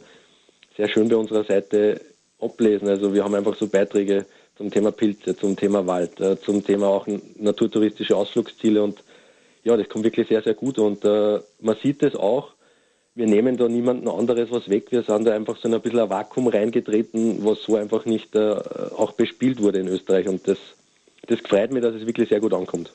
sehr 0.81 0.89
schön 0.89 1.09
bei 1.09 1.17
unserer 1.17 1.45
Seite 1.45 2.01
ablesen. 2.41 2.89
Also 2.89 3.13
wir 3.13 3.23
haben 3.23 3.35
einfach 3.35 3.55
so 3.55 3.67
Beiträge 3.67 4.25
zum 4.57 4.71
Thema 4.71 4.91
Pilze, 4.91 5.37
zum 5.37 5.55
Thema 5.55 5.87
Wald, 5.87 6.19
äh, 6.21 6.41
zum 6.41 6.65
Thema 6.65 6.87
auch 6.89 7.07
naturtouristische 7.37 8.17
Ausflugsziele 8.17 8.83
und 8.83 9.03
ja, 9.63 9.77
das 9.77 9.89
kommt 9.91 10.05
wirklich 10.05 10.29
sehr, 10.29 10.43
sehr 10.43 10.55
gut 10.55 10.79
und 10.79 11.05
äh, 11.05 11.39
man 11.61 11.77
sieht 11.83 12.03
es 12.03 12.15
auch, 12.15 12.53
wir 13.15 13.27
nehmen 13.27 13.59
da 13.59 13.69
niemanden 13.69 14.09
anderes 14.09 14.51
was 14.51 14.71
weg, 14.71 14.91
wir 14.91 15.03
sind 15.03 15.27
da 15.27 15.35
einfach 15.35 15.59
so 15.59 15.69
ein 15.69 15.79
bisschen 15.83 15.99
ein 15.99 16.09
Vakuum 16.09 16.49
reingetreten, 16.49 17.45
was 17.45 17.63
so 17.63 17.77
einfach 17.77 18.07
nicht 18.07 18.35
äh, 18.35 18.57
auch 18.97 19.13
bespielt 19.13 19.61
wurde 19.61 19.81
in 19.81 19.89
Österreich 19.89 20.29
und 20.29 20.49
das, 20.49 20.59
das 21.27 21.41
freut 21.41 21.73
mich, 21.73 21.83
dass 21.83 21.95
es 21.95 22.07
wirklich 22.07 22.31
sehr 22.31 22.41
gut 22.41 22.55
ankommt. 22.55 22.91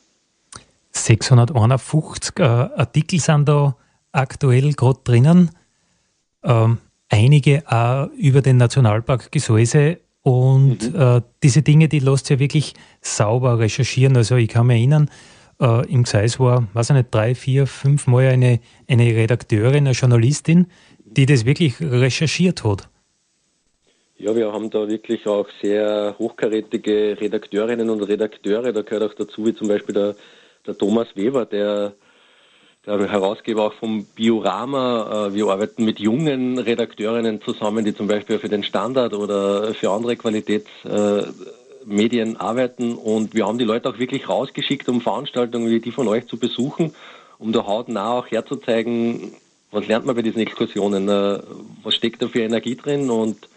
651 0.91 2.39
äh, 2.39 2.43
Artikel 2.43 3.19
sind 3.19 3.47
da 3.47 3.75
aktuell 4.11 4.73
gerade 4.73 4.99
drinnen. 5.03 5.51
Ähm, 6.43 6.79
einige 7.15 7.63
auch 7.67 8.09
über 8.17 8.41
den 8.41 8.57
Nationalpark 8.57 9.31
Gesäuse 9.31 9.99
und 10.21 10.93
mhm. 10.93 10.99
äh, 10.99 11.21
diese 11.43 11.61
Dinge, 11.61 11.87
die 11.87 11.99
lässt 11.99 12.29
ja 12.29 12.39
wirklich 12.39 12.73
sauber 13.01 13.59
recherchieren. 13.59 14.17
Also 14.17 14.35
ich 14.35 14.49
kann 14.49 14.67
mich 14.67 14.77
erinnern, 14.77 15.09
äh, 15.61 15.87
im 15.91 16.03
Gseis 16.03 16.39
war, 16.39 16.67
weiß 16.73 16.89
ich 16.89 16.95
nicht, 16.95 17.13
drei, 17.13 17.35
vier, 17.35 17.67
fünf 17.67 18.07
Mal 18.07 18.27
eine, 18.27 18.59
eine 18.87 19.15
Redakteurin, 19.15 19.85
eine 19.85 19.91
Journalistin, 19.91 20.67
die 21.05 21.25
das 21.25 21.45
wirklich 21.45 21.79
recherchiert 21.79 22.63
hat. 22.63 22.89
Ja, 24.17 24.35
wir 24.35 24.51
haben 24.51 24.69
da 24.69 24.87
wirklich 24.87 25.25
auch 25.27 25.47
sehr 25.61 26.15
hochkarätige 26.17 27.17
Redakteurinnen 27.19 27.89
und 27.89 28.01
Redakteure. 28.03 28.71
Da 28.73 28.81
gehört 28.81 29.11
auch 29.11 29.15
dazu, 29.15 29.45
wie 29.45 29.53
zum 29.53 29.67
Beispiel 29.67 29.93
der, 29.93 30.15
der 30.65 30.77
Thomas 30.77 31.07
Weber, 31.15 31.45
der 31.45 31.93
der 32.85 33.11
Herausgeber 33.11 33.63
auch 33.63 33.73
vom 33.73 34.05
Biorama. 34.15 35.27
Äh, 35.27 35.33
wir 35.33 35.47
arbeiten 35.47 35.83
mit 35.85 35.99
jungen 35.99 36.59
Redakteurinnen 36.59 37.41
zusammen, 37.41 37.83
die 37.83 37.95
zum 37.95 38.07
Beispiel 38.07 38.37
für 38.39 38.47
den 38.49 38.63
Standard 38.63 39.13
oder 39.13 39.73
für 39.73 39.91
andere 39.91 40.15
Qualitätsmedien 40.15 42.37
arbeiten. 42.37 42.95
Und 42.95 43.33
wir 43.33 43.47
haben 43.47 43.57
die 43.57 43.65
Leute 43.65 43.89
auch 43.89 43.97
wirklich 43.97 44.29
rausgeschickt, 44.29 44.87
um 44.89 45.01
Veranstaltungen 45.01 45.69
wie 45.69 45.79
die 45.79 45.91
von 45.91 46.07
euch 46.07 46.27
zu 46.27 46.37
besuchen, 46.37 46.93
um 47.39 47.51
da 47.51 47.65
hautnah 47.65 48.19
auch 48.19 48.27
herzuzeigen, 48.27 49.33
was 49.71 49.87
lernt 49.87 50.05
man 50.05 50.15
bei 50.15 50.21
diesen 50.21 50.41
Exkursionen, 50.41 51.09
äh, 51.09 51.39
was 51.83 51.95
steckt 51.95 52.21
da 52.21 52.27
für 52.27 52.41
Energie 52.41 52.75
drin. 52.75 53.09
Und 53.09 53.49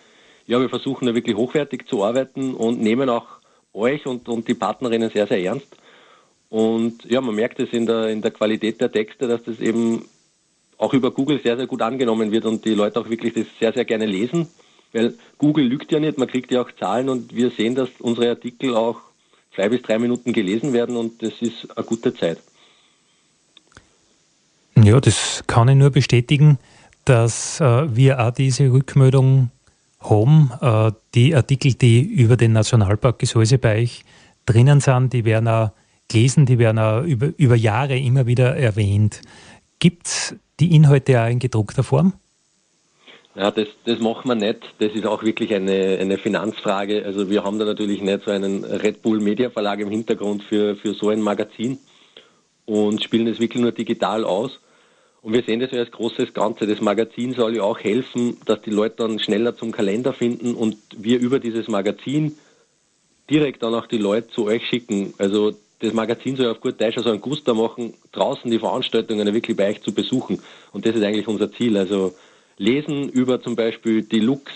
ja, 0.46 0.58
wir 0.58 0.70
versuchen 0.70 1.06
da 1.06 1.14
wirklich 1.14 1.36
hochwertig 1.36 1.86
zu 1.86 2.02
arbeiten 2.02 2.54
und 2.54 2.80
nehmen 2.80 3.10
auch 3.10 3.26
euch 3.74 4.06
und, 4.06 4.26
und 4.28 4.48
die 4.48 4.54
Partnerinnen 4.54 5.10
sehr, 5.10 5.26
sehr 5.26 5.42
ernst. 5.42 5.66
Und 6.50 7.04
ja, 7.04 7.20
man 7.20 7.34
merkt 7.34 7.60
es 7.60 7.72
in 7.72 7.86
der, 7.86 8.08
in 8.08 8.22
der 8.22 8.30
Qualität 8.30 8.80
der 8.80 8.90
Texte, 8.90 9.28
dass 9.28 9.42
das 9.44 9.60
eben 9.60 10.06
auch 10.78 10.94
über 10.94 11.10
Google 11.10 11.40
sehr, 11.42 11.56
sehr 11.56 11.66
gut 11.66 11.82
angenommen 11.82 12.30
wird 12.30 12.46
und 12.46 12.64
die 12.64 12.74
Leute 12.74 13.00
auch 13.00 13.10
wirklich 13.10 13.34
das 13.34 13.46
sehr, 13.58 13.72
sehr 13.72 13.84
gerne 13.84 14.06
lesen. 14.06 14.48
Weil 14.92 15.14
Google 15.36 15.66
lügt 15.66 15.92
ja 15.92 16.00
nicht, 16.00 16.16
man 16.16 16.28
kriegt 16.28 16.50
ja 16.50 16.62
auch 16.62 16.70
Zahlen 16.78 17.08
und 17.08 17.34
wir 17.34 17.50
sehen, 17.50 17.74
dass 17.74 17.90
unsere 17.98 18.30
Artikel 18.30 18.74
auch 18.74 19.00
zwei 19.54 19.68
bis 19.68 19.82
drei 19.82 19.98
Minuten 19.98 20.32
gelesen 20.32 20.72
werden 20.72 20.96
und 20.96 21.22
das 21.22 21.34
ist 21.40 21.76
eine 21.76 21.84
gute 21.84 22.14
Zeit. 22.14 22.38
Ja, 24.76 25.00
das 25.00 25.42
kann 25.46 25.68
ich 25.68 25.74
nur 25.74 25.90
bestätigen, 25.90 26.58
dass 27.04 27.60
äh, 27.60 27.94
wir 27.94 28.20
auch 28.20 28.30
diese 28.30 28.72
Rückmeldung 28.72 29.50
haben. 30.00 30.52
Äh, 30.60 30.92
die 31.14 31.34
Artikel, 31.34 31.74
die 31.74 32.00
über 32.00 32.36
den 32.36 32.52
Nationalpark 32.52 33.18
Gesäuse 33.18 33.58
bei 33.58 33.82
euch 33.82 34.04
drinnen 34.46 34.80
sind, 34.80 35.12
die 35.12 35.24
werden 35.24 35.48
auch 35.48 35.72
gelesen, 36.08 36.46
die 36.46 36.58
werden 36.58 36.78
auch 36.78 37.02
über, 37.02 37.32
über 37.36 37.54
Jahre 37.54 37.98
immer 37.98 38.26
wieder 38.26 38.56
erwähnt. 38.56 39.20
Gibt 39.78 40.06
es 40.06 40.36
die 40.60 40.74
Inhalte 40.74 41.22
auch 41.22 41.28
in 41.28 41.38
gedruckter 41.38 41.82
Form? 41.82 42.14
Ja, 43.34 43.52
das, 43.52 43.68
das 43.84 44.00
machen 44.00 44.28
wir 44.28 44.34
nicht. 44.34 44.74
Das 44.80 44.92
ist 44.92 45.06
auch 45.06 45.22
wirklich 45.22 45.54
eine, 45.54 45.98
eine 46.00 46.18
Finanzfrage. 46.18 47.04
Also 47.04 47.30
wir 47.30 47.44
haben 47.44 47.58
da 47.58 47.64
natürlich 47.64 48.02
nicht 48.02 48.24
so 48.24 48.32
einen 48.32 48.64
Red 48.64 49.00
Bull 49.02 49.20
Media 49.20 49.48
Verlag 49.50 49.78
im 49.78 49.90
Hintergrund 49.90 50.42
für, 50.42 50.74
für 50.74 50.94
so 50.94 51.10
ein 51.10 51.20
Magazin 51.20 51.78
und 52.66 53.02
spielen 53.02 53.28
es 53.28 53.38
wirklich 53.38 53.62
nur 53.62 53.70
digital 53.70 54.24
aus. 54.24 54.58
Und 55.22 55.34
wir 55.34 55.42
sehen 55.42 55.60
das 55.60 55.70
ja 55.70 55.78
als 55.78 55.90
großes 55.90 56.34
Ganze. 56.34 56.66
Das 56.66 56.80
Magazin 56.80 57.32
soll 57.34 57.56
ja 57.56 57.62
auch 57.62 57.78
helfen, 57.78 58.38
dass 58.46 58.60
die 58.62 58.70
Leute 58.70 58.96
dann 58.96 59.18
schneller 59.20 59.56
zum 59.56 59.70
Kalender 59.70 60.12
finden 60.12 60.54
und 60.54 60.76
wir 60.96 61.20
über 61.20 61.38
dieses 61.38 61.68
Magazin 61.68 62.36
direkt 63.30 63.62
dann 63.62 63.74
auch 63.74 63.86
die 63.86 63.98
Leute 63.98 64.28
zu 64.28 64.46
euch 64.46 64.66
schicken. 64.66 65.14
Also 65.18 65.52
das 65.80 65.92
Magazin 65.92 66.36
soll 66.36 66.48
auf 66.48 66.60
gut 66.60 66.80
Deutsch 66.80 66.96
also 66.96 67.10
einen 67.10 67.20
Guster 67.20 67.54
machen, 67.54 67.94
draußen 68.12 68.50
die 68.50 68.58
Veranstaltungen 68.58 69.32
wirklich 69.32 69.56
bei 69.56 69.70
euch 69.70 69.82
zu 69.82 69.92
besuchen. 69.92 70.40
Und 70.72 70.84
das 70.84 70.96
ist 70.96 71.02
eigentlich 71.02 71.28
unser 71.28 71.52
Ziel. 71.52 71.76
Also 71.76 72.14
lesen 72.56 73.08
über 73.08 73.40
zum 73.40 73.54
Beispiel 73.54 74.02
die 74.02 74.20
Lux, 74.20 74.52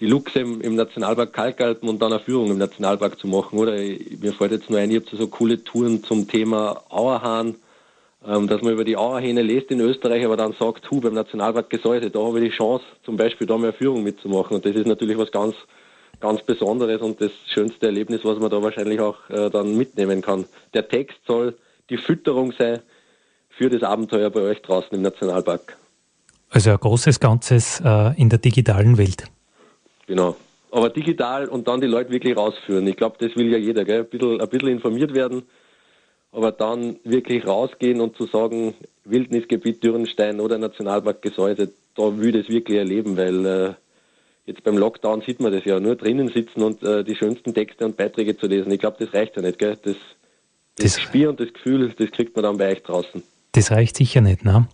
die 0.00 0.06
Luchse 0.06 0.40
im, 0.40 0.60
im 0.60 0.74
Nationalpark 0.74 1.32
Kalkalpen 1.32 1.88
und 1.88 2.02
dann 2.02 2.12
eine 2.12 2.22
Führung 2.22 2.50
im 2.50 2.58
Nationalpark 2.58 3.18
zu 3.18 3.28
machen. 3.28 3.58
Oder 3.58 3.72
mir 3.74 4.32
fällt 4.32 4.52
jetzt 4.52 4.68
nur 4.68 4.80
ein, 4.80 4.90
ich 4.90 4.96
habe 4.96 5.16
so 5.16 5.26
coole 5.28 5.62
Touren 5.62 6.02
zum 6.02 6.26
Thema 6.26 6.82
Auerhahn, 6.88 7.54
ähm, 8.26 8.48
dass 8.48 8.62
man 8.62 8.72
über 8.72 8.84
die 8.84 8.96
Auerhähne 8.96 9.42
lässt 9.42 9.70
in 9.70 9.80
Österreich, 9.80 10.24
aber 10.24 10.36
dann 10.36 10.54
sagt, 10.58 10.90
hu, 10.90 11.00
beim 11.00 11.14
Nationalpark 11.14 11.70
Gesäuse, 11.70 12.10
da 12.10 12.18
habe 12.18 12.40
ich 12.40 12.50
die 12.50 12.56
Chance, 12.56 12.84
zum 13.04 13.16
Beispiel 13.16 13.46
da 13.46 13.56
mehr 13.56 13.72
Führung 13.72 14.02
mitzumachen. 14.02 14.56
Und 14.56 14.66
das 14.66 14.74
ist 14.74 14.86
natürlich 14.86 15.16
was 15.16 15.30
ganz, 15.30 15.54
ganz 16.26 16.42
Besonderes 16.42 17.00
und 17.02 17.20
das 17.20 17.30
schönste 17.46 17.86
Erlebnis, 17.86 18.24
was 18.24 18.38
man 18.38 18.50
da 18.50 18.60
wahrscheinlich 18.60 19.00
auch 19.00 19.16
äh, 19.30 19.48
dann 19.48 19.76
mitnehmen 19.76 20.22
kann. 20.22 20.44
Der 20.74 20.88
Text 20.88 21.18
soll 21.26 21.56
die 21.88 21.98
Fütterung 21.98 22.52
sein 22.58 22.80
für 23.48 23.70
das 23.70 23.82
Abenteuer 23.82 24.30
bei 24.30 24.40
euch 24.40 24.60
draußen 24.60 24.90
im 24.90 25.02
Nationalpark. 25.02 25.76
Also 26.50 26.70
ein 26.70 26.78
großes 26.78 27.20
Ganzes 27.20 27.80
äh, 27.84 28.20
in 28.20 28.28
der 28.28 28.40
digitalen 28.40 28.98
Welt. 28.98 29.24
Genau. 30.06 30.36
Aber 30.72 30.90
digital 30.90 31.46
und 31.46 31.68
dann 31.68 31.80
die 31.80 31.86
Leute 31.86 32.10
wirklich 32.10 32.36
rausführen. 32.36 32.86
Ich 32.88 32.96
glaube, 32.96 33.16
das 33.20 33.36
will 33.36 33.50
ja 33.50 33.58
jeder, 33.58 33.84
gell? 33.84 34.00
Ein, 34.00 34.08
bisschen, 34.08 34.40
ein 34.40 34.48
bisschen 34.48 34.68
informiert 34.68 35.14
werden, 35.14 35.44
aber 36.32 36.50
dann 36.50 36.96
wirklich 37.04 37.46
rausgehen 37.46 38.00
und 38.00 38.16
zu 38.16 38.26
sagen, 38.26 38.74
Wildnisgebiet 39.04 39.82
Dürrenstein 39.82 40.40
oder 40.40 40.58
Nationalpark 40.58 41.22
Gesäuse, 41.22 41.72
da 41.94 42.18
will 42.18 42.34
ich 42.34 42.42
das 42.42 42.52
wirklich 42.52 42.78
erleben, 42.78 43.16
weil 43.16 43.46
äh, 43.46 43.74
jetzt 44.46 44.62
beim 44.64 44.78
Lockdown 44.78 45.22
sieht 45.22 45.40
man 45.40 45.52
das 45.52 45.64
ja, 45.64 45.78
nur 45.78 45.96
drinnen 45.96 46.28
sitzen 46.28 46.62
und 46.62 46.82
äh, 46.82 47.04
die 47.04 47.16
schönsten 47.16 47.52
Texte 47.52 47.84
und 47.84 47.96
Beiträge 47.96 48.36
zu 48.36 48.46
lesen. 48.46 48.70
Ich 48.72 48.80
glaube, 48.80 48.96
das 49.04 49.12
reicht 49.12 49.36
ja 49.36 49.42
nicht, 49.42 49.58
gell? 49.58 49.76
Das, 49.82 49.96
das, 50.76 50.94
das 50.94 51.00
Spiel 51.00 51.28
und 51.28 51.40
das 51.40 51.52
Gefühl, 51.52 51.92
das 51.96 52.10
kriegt 52.12 52.34
man 52.36 52.44
dann 52.44 52.56
bei 52.56 52.72
euch 52.72 52.82
draußen. 52.82 53.22
Das 53.52 53.70
reicht 53.70 53.96
sicher 53.96 54.20
nicht, 54.20 54.44
ne? 54.44 54.68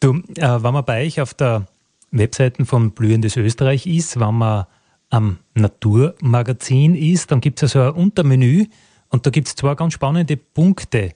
Du, 0.00 0.14
äh, 0.36 0.62
wenn 0.62 0.74
man 0.74 0.84
bei 0.84 1.06
euch 1.06 1.20
auf 1.20 1.34
der 1.34 1.66
Webseiten 2.10 2.66
von 2.66 2.90
Blühendes 2.90 3.36
Österreich 3.36 3.86
ist, 3.86 4.18
wenn 4.18 4.34
man 4.34 4.66
am 5.10 5.38
Naturmagazin 5.54 6.94
ist, 6.94 7.30
dann 7.30 7.40
gibt 7.40 7.62
es 7.62 7.76
also 7.76 7.92
ein 7.92 8.02
Untermenü 8.02 8.66
und 9.10 9.26
da 9.26 9.30
gibt 9.30 9.48
es 9.48 9.54
zwei 9.54 9.74
ganz 9.74 9.92
spannende 9.92 10.36
Punkte. 10.36 11.12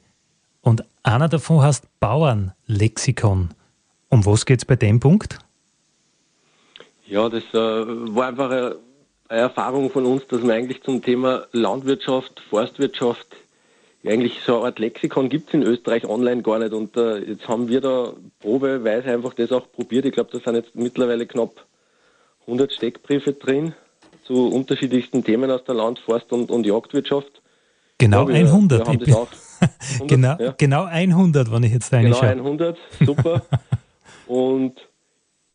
Und 0.61 0.85
einer 1.03 1.29
davon 1.29 1.63
heißt 1.63 1.85
Bauernlexikon. 1.99 3.51
Um 4.09 4.27
was 4.27 4.45
geht 4.47 4.61
es 4.61 4.65
bei 4.65 4.77
dem 4.77 5.01
Punkt? 5.01 5.39
Ja, 7.07 7.29
das 7.29 7.45
äh, 7.53 7.57
war 7.57 8.29
einfach 8.29 8.51
eine, 8.51 8.77
eine 9.29 9.41
Erfahrung 9.41 9.91
von 9.91 10.07
uns, 10.07 10.27
dass 10.27 10.43
wir 10.43 10.55
eigentlich 10.55 10.83
zum 10.83 11.03
Thema 11.03 11.47
Landwirtschaft, 11.53 12.41
Forstwirtschaft 12.51 13.27
eigentlich 14.07 14.41
so 14.45 14.59
eine 14.59 14.67
Art 14.67 14.79
Lexikon 14.79 15.29
gibt 15.29 15.49
es 15.49 15.55
in 15.55 15.63
Österreich 15.63 16.05
online 16.05 16.43
gar 16.43 16.59
nicht. 16.59 16.73
Und 16.73 16.97
äh, 16.97 17.19
jetzt 17.19 17.49
haben 17.49 17.69
wir 17.69 17.81
da 17.81 18.13
probeweise 18.41 19.11
einfach 19.11 19.35
das 19.35 19.53
auch 19.53 19.71
probiert. 19.73 20.05
Ich 20.05 20.13
glaube, 20.13 20.31
da 20.33 20.39
sind 20.39 20.55
jetzt 20.55 20.75
mittlerweile 20.75 21.27
knapp 21.27 21.65
100 22.43 22.73
Steckbriefe 22.73 23.33
drin 23.33 23.75
zu 24.25 24.49
unterschiedlichsten 24.49 25.25
Themen 25.25 25.51
aus 25.51 25.65
der 25.65 25.75
Land-, 25.75 25.99
Forst- 25.99 26.33
und, 26.33 26.51
und 26.51 26.67
Jagdwirtschaft. 26.67 27.43
Genau 27.99 28.29
ja, 28.29 28.35
wir, 28.35 28.47
100. 28.47 28.89
Wir 28.89 28.99
bin, 28.99 29.15
100 29.15 29.29
genau, 30.09 30.37
ja. 30.39 30.55
genau 30.57 30.85
100, 30.85 31.51
wenn 31.51 31.63
ich 31.63 31.73
jetzt 31.73 31.93
reinschaue. 31.93 32.29
Genau 32.29 32.45
100, 32.45 32.79
super. 33.05 33.43
und 34.27 34.75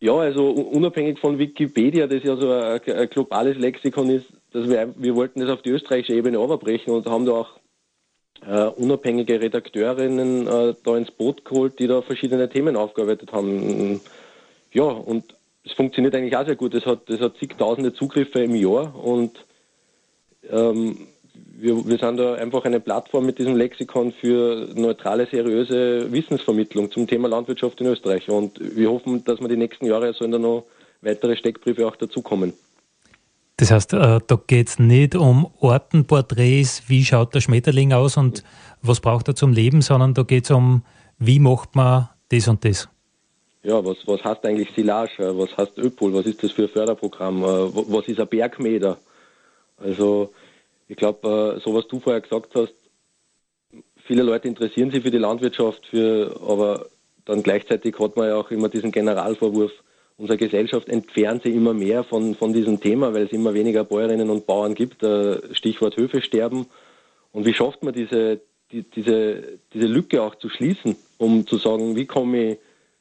ja, 0.01 0.17
also 0.17 0.49
unabhängig 0.49 1.19
von 1.19 1.37
Wikipedia, 1.37 2.07
das 2.07 2.23
ja 2.23 2.35
so 2.35 2.51
ein, 2.51 2.81
ein 2.81 3.09
globales 3.09 3.57
Lexikon 3.57 4.09
ist, 4.09 4.25
dass 4.51 4.67
wir, 4.67 4.93
wir 4.97 5.15
wollten 5.15 5.39
das 5.39 5.49
auf 5.49 5.61
die 5.61 5.69
österreichische 5.69 6.15
Ebene 6.15 6.43
überbrechen 6.43 6.91
und 6.91 7.05
haben 7.05 7.27
da 7.27 7.33
auch 7.33 7.59
äh, 8.45 8.65
unabhängige 8.65 9.39
Redakteurinnen 9.39 10.47
äh, 10.47 10.73
da 10.83 10.97
ins 10.97 11.11
Boot 11.11 11.45
geholt, 11.45 11.77
die 11.77 11.85
da 11.85 12.01
verschiedene 12.01 12.49
Themen 12.49 12.75
aufgearbeitet 12.75 13.31
haben. 13.31 14.01
Ja, 14.73 14.85
und 14.85 15.35
es 15.63 15.73
funktioniert 15.73 16.15
eigentlich 16.15 16.35
auch 16.35 16.45
sehr 16.45 16.55
gut. 16.55 16.73
Es 16.73 16.85
hat, 16.87 17.07
hat 17.07 17.37
zigtausende 17.37 17.93
Zugriffe 17.93 18.39
im 18.39 18.55
Jahr 18.55 18.95
und 18.95 19.45
ähm, 20.49 21.07
wir, 21.61 21.87
wir 21.87 21.97
sind 21.97 22.17
da 22.17 22.33
einfach 22.33 22.65
eine 22.65 22.79
Plattform 22.79 23.25
mit 23.25 23.37
diesem 23.37 23.55
Lexikon 23.55 24.11
für 24.11 24.67
neutrale, 24.73 25.27
seriöse 25.27 26.11
Wissensvermittlung 26.11 26.91
zum 26.91 27.07
Thema 27.07 27.27
Landwirtschaft 27.27 27.79
in 27.81 27.87
Österreich. 27.87 28.27
Und 28.29 28.59
wir 28.59 28.89
hoffen, 28.89 29.23
dass 29.23 29.39
wir 29.39 29.47
die 29.47 29.57
nächsten 29.57 29.85
Jahre 29.85 30.13
sollen 30.13 30.31
da 30.31 30.39
noch 30.39 30.65
weitere 31.01 31.35
Steckbriefe 31.35 31.87
auch 31.87 31.95
dazukommen. 31.95 32.53
Das 33.57 33.69
heißt, 33.69 33.93
äh, 33.93 34.19
da 34.25 34.39
geht 34.47 34.69
es 34.69 34.79
nicht 34.79 35.15
um 35.15 35.47
Ortenporträts, 35.59 36.83
wie 36.87 37.05
schaut 37.05 37.35
der 37.35 37.41
Schmetterling 37.41 37.93
aus 37.93 38.17
und 38.17 38.43
was 38.81 38.99
braucht 38.99 39.27
er 39.27 39.35
zum 39.35 39.53
Leben, 39.53 39.83
sondern 39.83 40.15
da 40.15 40.23
geht 40.23 40.45
es 40.45 40.51
um, 40.51 40.83
wie 41.19 41.37
macht 41.37 41.75
man 41.75 42.09
das 42.29 42.47
und 42.47 42.65
das. 42.65 42.89
Ja, 43.61 43.85
was, 43.85 43.97
was 44.07 44.23
heißt 44.23 44.43
eigentlich 44.45 44.69
Silage? 44.75 45.37
Was 45.37 45.55
heißt 45.55 45.77
Öpol? 45.77 46.11
Was 46.15 46.25
ist 46.25 46.41
das 46.41 46.51
für 46.51 46.63
ein 46.63 46.69
Förderprogramm? 46.69 47.43
Äh, 47.43 47.45
was 47.45 48.07
ist 48.07 48.19
ein 48.19 48.27
Bergmeter? 48.27 48.97
Also, 49.77 50.31
ich 50.91 50.97
glaube, 50.97 51.55
äh, 51.55 51.61
so 51.63 51.73
was 51.73 51.87
du 51.87 52.01
vorher 52.01 52.19
gesagt 52.19 52.53
hast, 52.53 52.73
viele 54.05 54.23
Leute 54.23 54.49
interessieren 54.49 54.91
sich 54.91 55.03
für 55.03 55.09
die 55.09 55.17
Landwirtschaft, 55.17 55.85
für, 55.85 56.37
aber 56.45 56.87
dann 57.23 57.43
gleichzeitig 57.43 57.97
hat 57.97 58.17
man 58.17 58.27
ja 58.27 58.35
auch 58.35 58.51
immer 58.51 58.67
diesen 58.67 58.91
Generalvorwurf, 58.91 59.71
unsere 60.17 60.37
Gesellschaft 60.37 60.89
entfernt 60.89 61.43
sich 61.43 61.55
immer 61.55 61.73
mehr 61.73 62.03
von, 62.03 62.35
von 62.35 62.51
diesem 62.51 62.81
Thema, 62.81 63.13
weil 63.13 63.23
es 63.23 63.31
immer 63.31 63.53
weniger 63.53 63.85
Bäuerinnen 63.85 64.29
und 64.29 64.45
Bauern 64.45 64.75
gibt. 64.75 65.01
Äh, 65.01 65.55
Stichwort 65.55 65.95
Höfe 65.95 66.21
sterben. 66.21 66.65
Und 67.31 67.45
wie 67.45 67.53
schafft 67.53 67.83
man 67.83 67.93
diese, 67.93 68.41
die, 68.73 68.83
diese, 68.83 69.59
diese 69.73 69.87
Lücke 69.87 70.21
auch 70.21 70.35
zu 70.35 70.49
schließen, 70.49 70.97
um 71.17 71.47
zu 71.47 71.55
sagen, 71.55 71.95
wie 71.95 72.05
komme 72.05 72.51
ich 72.51 72.57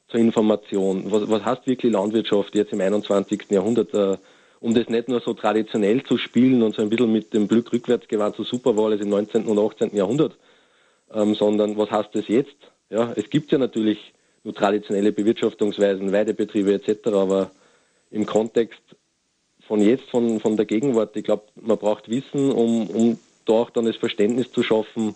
zur 0.06 0.20
Information? 0.20 1.10
Was, 1.10 1.28
was 1.28 1.44
heißt 1.44 1.66
wirklich 1.66 1.92
Landwirtschaft 1.92 2.54
jetzt 2.54 2.72
im 2.72 2.80
21. 2.80 3.46
Jahrhundert? 3.50 3.92
Um 4.60 4.74
das 4.74 4.88
nicht 4.88 5.08
nur 5.08 5.20
so 5.20 5.32
traditionell 5.32 6.04
zu 6.04 6.18
spielen 6.18 6.62
und 6.62 6.74
so 6.74 6.82
ein 6.82 6.90
bisschen 6.90 7.10
mit 7.10 7.32
dem 7.32 7.48
Blick 7.48 7.72
rückwärts 7.72 8.08
gewandt 8.08 8.36
zu 8.36 8.44
super 8.44 8.76
war 8.76 8.86
alles 8.86 9.00
im 9.00 9.08
19. 9.08 9.46
und 9.46 9.58
18. 9.58 9.96
Jahrhundert, 9.96 10.36
ähm, 11.12 11.34
sondern 11.34 11.76
was 11.78 11.90
heißt 11.90 12.10
das 12.12 12.28
jetzt? 12.28 12.56
Ja, 12.90 13.12
es 13.16 13.30
gibt 13.30 13.52
ja 13.52 13.58
natürlich 13.58 14.12
nur 14.44 14.54
traditionelle 14.54 15.12
Bewirtschaftungsweisen, 15.12 16.12
Weidebetriebe 16.12 16.74
etc. 16.74 17.08
Aber 17.08 17.50
im 18.10 18.26
Kontext 18.26 18.80
von 19.66 19.80
jetzt, 19.80 20.10
von, 20.10 20.40
von 20.40 20.56
der 20.56 20.66
Gegenwart, 20.66 21.16
ich 21.16 21.24
glaube, 21.24 21.44
man 21.54 21.78
braucht 21.78 22.10
Wissen, 22.10 22.50
um, 22.50 22.88
um 22.88 23.18
da 23.46 23.52
auch 23.54 23.70
dann 23.70 23.86
das 23.86 23.96
Verständnis 23.96 24.50
zu 24.52 24.62
schaffen, 24.62 25.14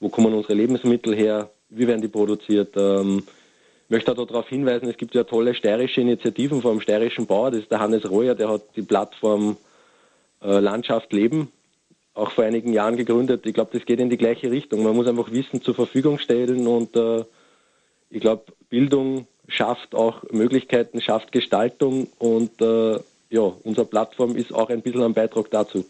wo 0.00 0.08
kommen 0.08 0.34
unsere 0.34 0.54
Lebensmittel 0.54 1.14
her, 1.14 1.50
wie 1.68 1.86
werden 1.86 2.02
die 2.02 2.08
produziert. 2.08 2.74
Ähm, 2.76 3.22
möchte 3.92 4.10
auch 4.10 4.26
darauf 4.26 4.48
hinweisen, 4.48 4.88
es 4.88 4.96
gibt 4.96 5.14
ja 5.14 5.22
tolle 5.22 5.54
steirische 5.54 6.00
Initiativen 6.00 6.60
vom 6.62 6.80
steirischen 6.80 7.26
Bauer, 7.26 7.52
das 7.52 7.60
ist 7.60 7.70
der 7.70 7.78
Hannes 7.78 8.10
Reuer, 8.10 8.34
der 8.34 8.48
hat 8.48 8.62
die 8.74 8.82
Plattform 8.82 9.56
äh, 10.42 10.58
Landschaft 10.58 11.12
Leben 11.12 11.52
auch 12.14 12.30
vor 12.32 12.44
einigen 12.44 12.72
Jahren 12.72 12.96
gegründet. 12.96 13.46
Ich 13.46 13.54
glaube, 13.54 13.70
das 13.76 13.86
geht 13.86 14.00
in 14.00 14.10
die 14.10 14.18
gleiche 14.18 14.50
Richtung. 14.50 14.82
Man 14.82 14.94
muss 14.94 15.06
einfach 15.06 15.30
Wissen 15.30 15.62
zur 15.62 15.74
Verfügung 15.74 16.18
stellen 16.18 16.66
und 16.66 16.96
äh, 16.96 17.24
ich 18.10 18.20
glaube, 18.20 18.44
Bildung 18.68 19.26
schafft 19.48 19.94
auch 19.94 20.22
Möglichkeiten, 20.30 21.00
schafft 21.00 21.32
Gestaltung 21.32 22.08
und 22.18 22.60
äh, 22.60 22.98
ja, 23.30 23.52
unsere 23.64 23.86
Plattform 23.86 24.36
ist 24.36 24.52
auch 24.52 24.68
ein 24.68 24.82
bisschen 24.82 25.02
ein 25.02 25.14
Beitrag 25.14 25.50
dazu. 25.50 25.84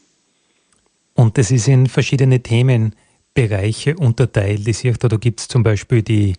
Und 1.15 1.37
das 1.37 1.51
ist 1.51 1.67
in 1.69 1.89
verschiedene 1.89 2.41
Themenbereiche 2.41 3.97
unterteilt. 3.97 4.67
Ich 4.67 4.79
sehe, 4.79 4.93
da 4.93 5.17
gibt 5.17 5.41
es 5.41 5.49
zum 5.49 5.63
Beispiel 5.63 6.03
die, 6.03 6.35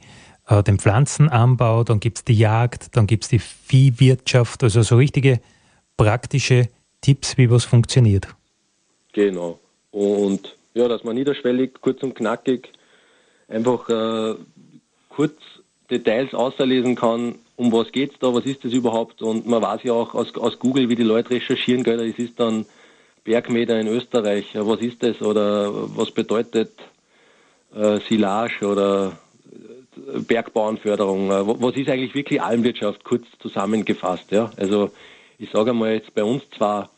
äh, 0.47 0.63
den 0.63 0.79
Pflanzenanbau, 0.79 1.83
dann 1.83 1.99
gibt 1.99 2.17
es 2.17 2.23
die 2.25 2.37
Jagd, 2.37 2.95
dann 2.95 3.07
gibt 3.07 3.23
es 3.23 3.29
die 3.29 3.39
Viehwirtschaft, 3.39 4.63
also 4.63 4.81
so 4.81 4.97
richtige 4.97 5.39
praktische 5.97 6.69
Tipps, 7.01 7.37
wie 7.37 7.49
was 7.49 7.65
funktioniert. 7.65 8.27
Genau. 9.13 9.59
Und 9.91 10.55
ja, 10.73 10.87
dass 10.87 11.03
man 11.03 11.15
niederschwellig, 11.15 11.73
kurz 11.81 12.01
und 12.03 12.15
knackig 12.15 12.69
einfach 13.47 13.87
äh, 13.89 14.35
kurz 15.09 15.35
Details 15.89 16.33
auslesen 16.33 16.95
kann, 16.95 17.35
um 17.55 17.71
was 17.71 17.91
geht 17.91 18.13
es 18.13 18.19
da, 18.19 18.33
was 18.33 18.45
ist 18.45 18.65
das 18.65 18.73
überhaupt 18.73 19.21
und 19.21 19.45
man 19.45 19.61
weiß 19.61 19.83
ja 19.83 19.93
auch 19.93 20.15
aus, 20.15 20.35
aus 20.35 20.57
Google, 20.57 20.89
wie 20.89 20.95
die 20.95 21.03
Leute 21.03 21.31
recherchieren, 21.31 21.83
gell, 21.83 21.99
es 21.99 22.17
ist 22.17 22.39
dann 22.39 22.65
Bergmeter 23.23 23.79
in 23.79 23.87
Österreich, 23.87 24.47
was 24.55 24.81
ist 24.81 25.03
das 25.03 25.21
oder 25.21 25.71
was 25.95 26.11
bedeutet 26.11 26.71
äh, 27.75 27.99
Silage 28.09 28.65
oder 28.65 29.17
Bergbauernförderung, 30.21 31.31
äh, 31.31 31.61
was 31.61 31.75
ist 31.75 31.89
eigentlich 31.89 32.15
wirklich 32.15 32.41
Almwirtschaft, 32.41 33.03
kurz 33.03 33.25
zusammengefasst, 33.39 34.31
ja, 34.31 34.51
also 34.57 34.91
ich 35.39 35.49
sage 35.51 35.73
mal 35.73 35.93
jetzt 35.93 36.13
bei 36.13 36.23
uns 36.23 36.43
zwar, 36.57 36.89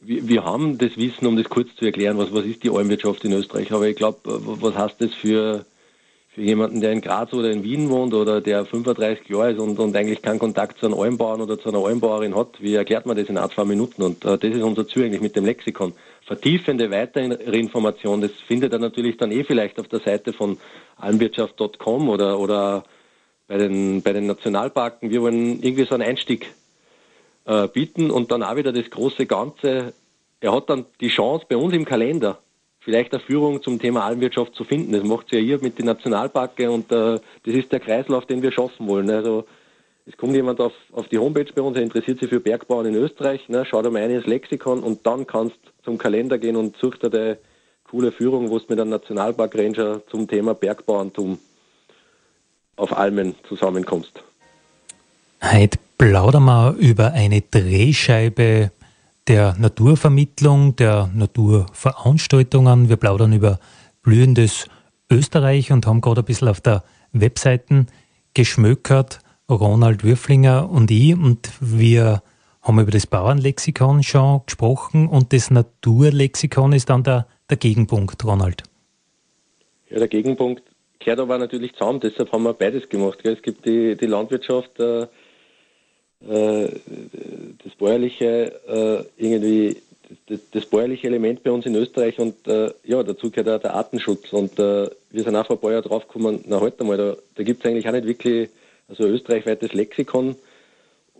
wir, 0.00 0.26
wir 0.28 0.44
haben 0.44 0.78
das 0.78 0.96
Wissen, 0.96 1.26
um 1.26 1.36
das 1.36 1.48
kurz 1.48 1.74
zu 1.76 1.84
erklären, 1.84 2.18
was, 2.18 2.32
was 2.32 2.44
ist 2.44 2.62
die 2.62 2.70
Almwirtschaft 2.70 3.24
in 3.24 3.32
Österreich, 3.32 3.72
aber 3.72 3.88
ich 3.88 3.96
glaube, 3.96 4.18
was 4.24 4.76
heißt 4.76 5.00
das 5.00 5.14
für 5.14 5.64
für 6.32 6.42
jemanden, 6.42 6.80
der 6.80 6.92
in 6.92 7.00
Graz 7.00 7.32
oder 7.32 7.50
in 7.50 7.64
Wien 7.64 7.90
wohnt 7.90 8.14
oder 8.14 8.40
der 8.40 8.64
35 8.64 9.28
Jahre 9.28 9.52
ist 9.52 9.58
und, 9.58 9.78
und 9.78 9.96
eigentlich 9.96 10.22
keinen 10.22 10.38
Kontakt 10.38 10.78
zu 10.78 10.86
einem 10.86 10.98
Almbauern 10.98 11.40
oder 11.40 11.58
zu 11.58 11.68
einer 11.68 11.84
Almbauerin 11.84 12.36
hat, 12.36 12.60
wie 12.60 12.74
erklärt 12.74 13.04
man 13.04 13.16
das 13.16 13.28
in 13.28 13.36
ein, 13.36 13.50
zwei 13.50 13.64
Minuten? 13.64 14.02
Und 14.02 14.24
äh, 14.24 14.38
das 14.38 14.50
ist 14.50 14.62
unser 14.62 14.86
Ziel 14.86 15.04
eigentlich 15.04 15.20
mit 15.20 15.34
dem 15.34 15.44
Lexikon. 15.44 15.92
Vertiefende 16.26 16.90
weitere 16.90 17.58
Information, 17.58 18.20
das 18.20 18.32
findet 18.46 18.72
er 18.72 18.78
natürlich 18.78 19.16
dann 19.16 19.32
eh 19.32 19.44
vielleicht 19.44 19.78
auf 19.80 19.88
der 19.88 20.00
Seite 20.00 20.32
von 20.32 20.58
almwirtschaft.com 20.96 22.08
oder, 22.08 22.38
oder 22.38 22.84
bei 23.48 23.58
den, 23.58 24.02
bei 24.02 24.12
den 24.12 24.26
Nationalparken. 24.26 25.10
Wir 25.10 25.22
wollen 25.22 25.62
irgendwie 25.62 25.84
so 25.84 25.94
einen 25.94 26.04
Einstieg 26.04 26.52
äh, 27.46 27.66
bieten 27.66 28.10
und 28.10 28.30
dann 28.30 28.42
auch 28.42 28.56
wieder 28.56 28.72
das 28.72 28.88
große 28.90 29.26
Ganze. 29.26 29.92
Er 30.40 30.52
hat 30.52 30.70
dann 30.70 30.86
die 31.00 31.08
Chance 31.08 31.46
bei 31.48 31.56
uns 31.56 31.74
im 31.74 31.84
Kalender 31.84 32.38
vielleicht 32.80 33.12
eine 33.12 33.22
Führung 33.22 33.62
zum 33.62 33.78
Thema 33.78 34.04
Almwirtschaft 34.04 34.54
zu 34.54 34.64
finden. 34.64 34.92
Das 34.92 35.04
macht 35.04 35.28
sie 35.30 35.36
ja 35.36 35.42
hier 35.42 35.58
mit 35.60 35.78
den 35.78 35.86
Nationalparken 35.86 36.68
und 36.68 36.92
äh, 36.92 37.18
das 37.44 37.54
ist 37.54 37.72
der 37.72 37.80
Kreislauf, 37.80 38.26
den 38.26 38.42
wir 38.42 38.52
schaffen 38.52 38.86
wollen. 38.86 39.10
Also 39.10 39.44
es 40.06 40.16
kommt 40.16 40.34
jemand 40.34 40.60
auf, 40.60 40.72
auf 40.92 41.08
die 41.08 41.18
Homepage 41.18 41.52
bei 41.54 41.62
uns, 41.62 41.76
er 41.76 41.82
interessiert 41.82 42.20
sich 42.20 42.28
für 42.28 42.40
Bergbauern 42.40 42.86
in 42.86 42.94
Österreich, 42.94 43.48
ne, 43.48 43.64
schaut 43.66 43.86
einmal 43.86 44.02
ein 44.02 44.10
ins 44.10 44.26
Lexikon 44.26 44.82
und 44.82 45.06
dann 45.06 45.26
kannst 45.26 45.58
zum 45.84 45.98
Kalender 45.98 46.38
gehen 46.38 46.56
und 46.56 46.76
dir 46.80 47.12
eine 47.12 47.38
coole 47.84 48.12
Führung, 48.12 48.50
wo 48.50 48.56
es 48.56 48.68
mit 48.68 48.80
einem 48.80 48.90
Nationalpark-Ranger 48.90 50.02
zum 50.08 50.28
Thema 50.28 50.54
Bergbauerntum 50.54 51.38
auf 52.76 52.96
Almen 52.96 53.34
zusammenkommst. 53.48 54.12
Heute 55.42 55.78
plaudern 55.98 56.44
wir 56.44 56.74
über 56.78 57.12
eine 57.12 57.40
Drehscheibe 57.42 58.70
der 59.26 59.54
Naturvermittlung, 59.58 60.76
der 60.76 61.10
Naturveranstaltungen. 61.14 62.88
Wir 62.88 62.96
plaudern 62.96 63.32
über 63.32 63.58
blühendes 64.02 64.66
Österreich 65.10 65.72
und 65.72 65.86
haben 65.86 66.00
gerade 66.00 66.22
ein 66.22 66.24
bisschen 66.24 66.48
auf 66.48 66.60
der 66.60 66.84
Webseite 67.12 67.86
geschmökert, 68.34 69.20
Ronald 69.48 70.04
Würflinger 70.04 70.70
und 70.70 70.90
ich. 70.90 71.14
Und 71.14 71.50
wir 71.60 72.22
haben 72.62 72.78
über 72.78 72.90
das 72.90 73.06
Bauernlexikon 73.06 74.02
schon 74.02 74.42
gesprochen 74.46 75.08
und 75.08 75.32
das 75.32 75.50
Naturlexikon 75.50 76.72
ist 76.72 76.90
dann 76.90 77.02
der, 77.02 77.26
der 77.48 77.56
Gegenpunkt, 77.56 78.24
Ronald. 78.24 78.62
Ja, 79.88 79.98
der 79.98 80.08
Gegenpunkt 80.08 80.62
kehrt 80.98 81.18
aber 81.18 81.38
natürlich 81.38 81.72
zusammen, 81.72 82.00
deshalb 82.00 82.30
haben 82.32 82.42
wir 82.42 82.52
beides 82.52 82.88
gemacht. 82.88 83.20
Es 83.24 83.42
gibt 83.42 83.64
die, 83.64 83.96
die 83.96 84.06
Landwirtschaft, 84.06 84.78
äh, 84.78 85.06
äh, 86.28 86.68
das 87.64 87.74
bäuerliche 87.78 88.52
äh, 88.68 89.04
irgendwie 89.16 89.76
das, 90.26 90.40
das, 90.50 90.66
bäuerliche 90.66 91.06
Element 91.06 91.42
bei 91.42 91.50
uns 91.50 91.66
in 91.66 91.74
Österreich 91.74 92.18
und 92.18 92.46
äh, 92.46 92.72
ja, 92.84 93.02
dazu 93.02 93.30
gehört 93.30 93.48
auch 93.48 93.62
der 93.62 93.74
Artenschutz. 93.74 94.32
Und 94.32 94.58
äh, 94.58 94.90
wir 95.10 95.22
sind 95.22 95.36
auch 95.36 95.46
vor 95.46 95.56
ein 95.56 95.60
paar 95.60 95.72
Jahren 95.72 95.84
draufgekommen, 95.84 96.44
na 96.46 96.60
halt 96.60 96.80
einmal, 96.80 96.96
da, 96.96 97.16
da 97.34 97.42
gibt 97.42 97.64
es 97.64 97.70
eigentlich 97.70 97.88
auch 97.88 97.92
nicht 97.92 98.06
wirklich 98.06 98.50
also 98.88 99.04
österreichweites 99.04 99.72
Lexikon. 99.72 100.36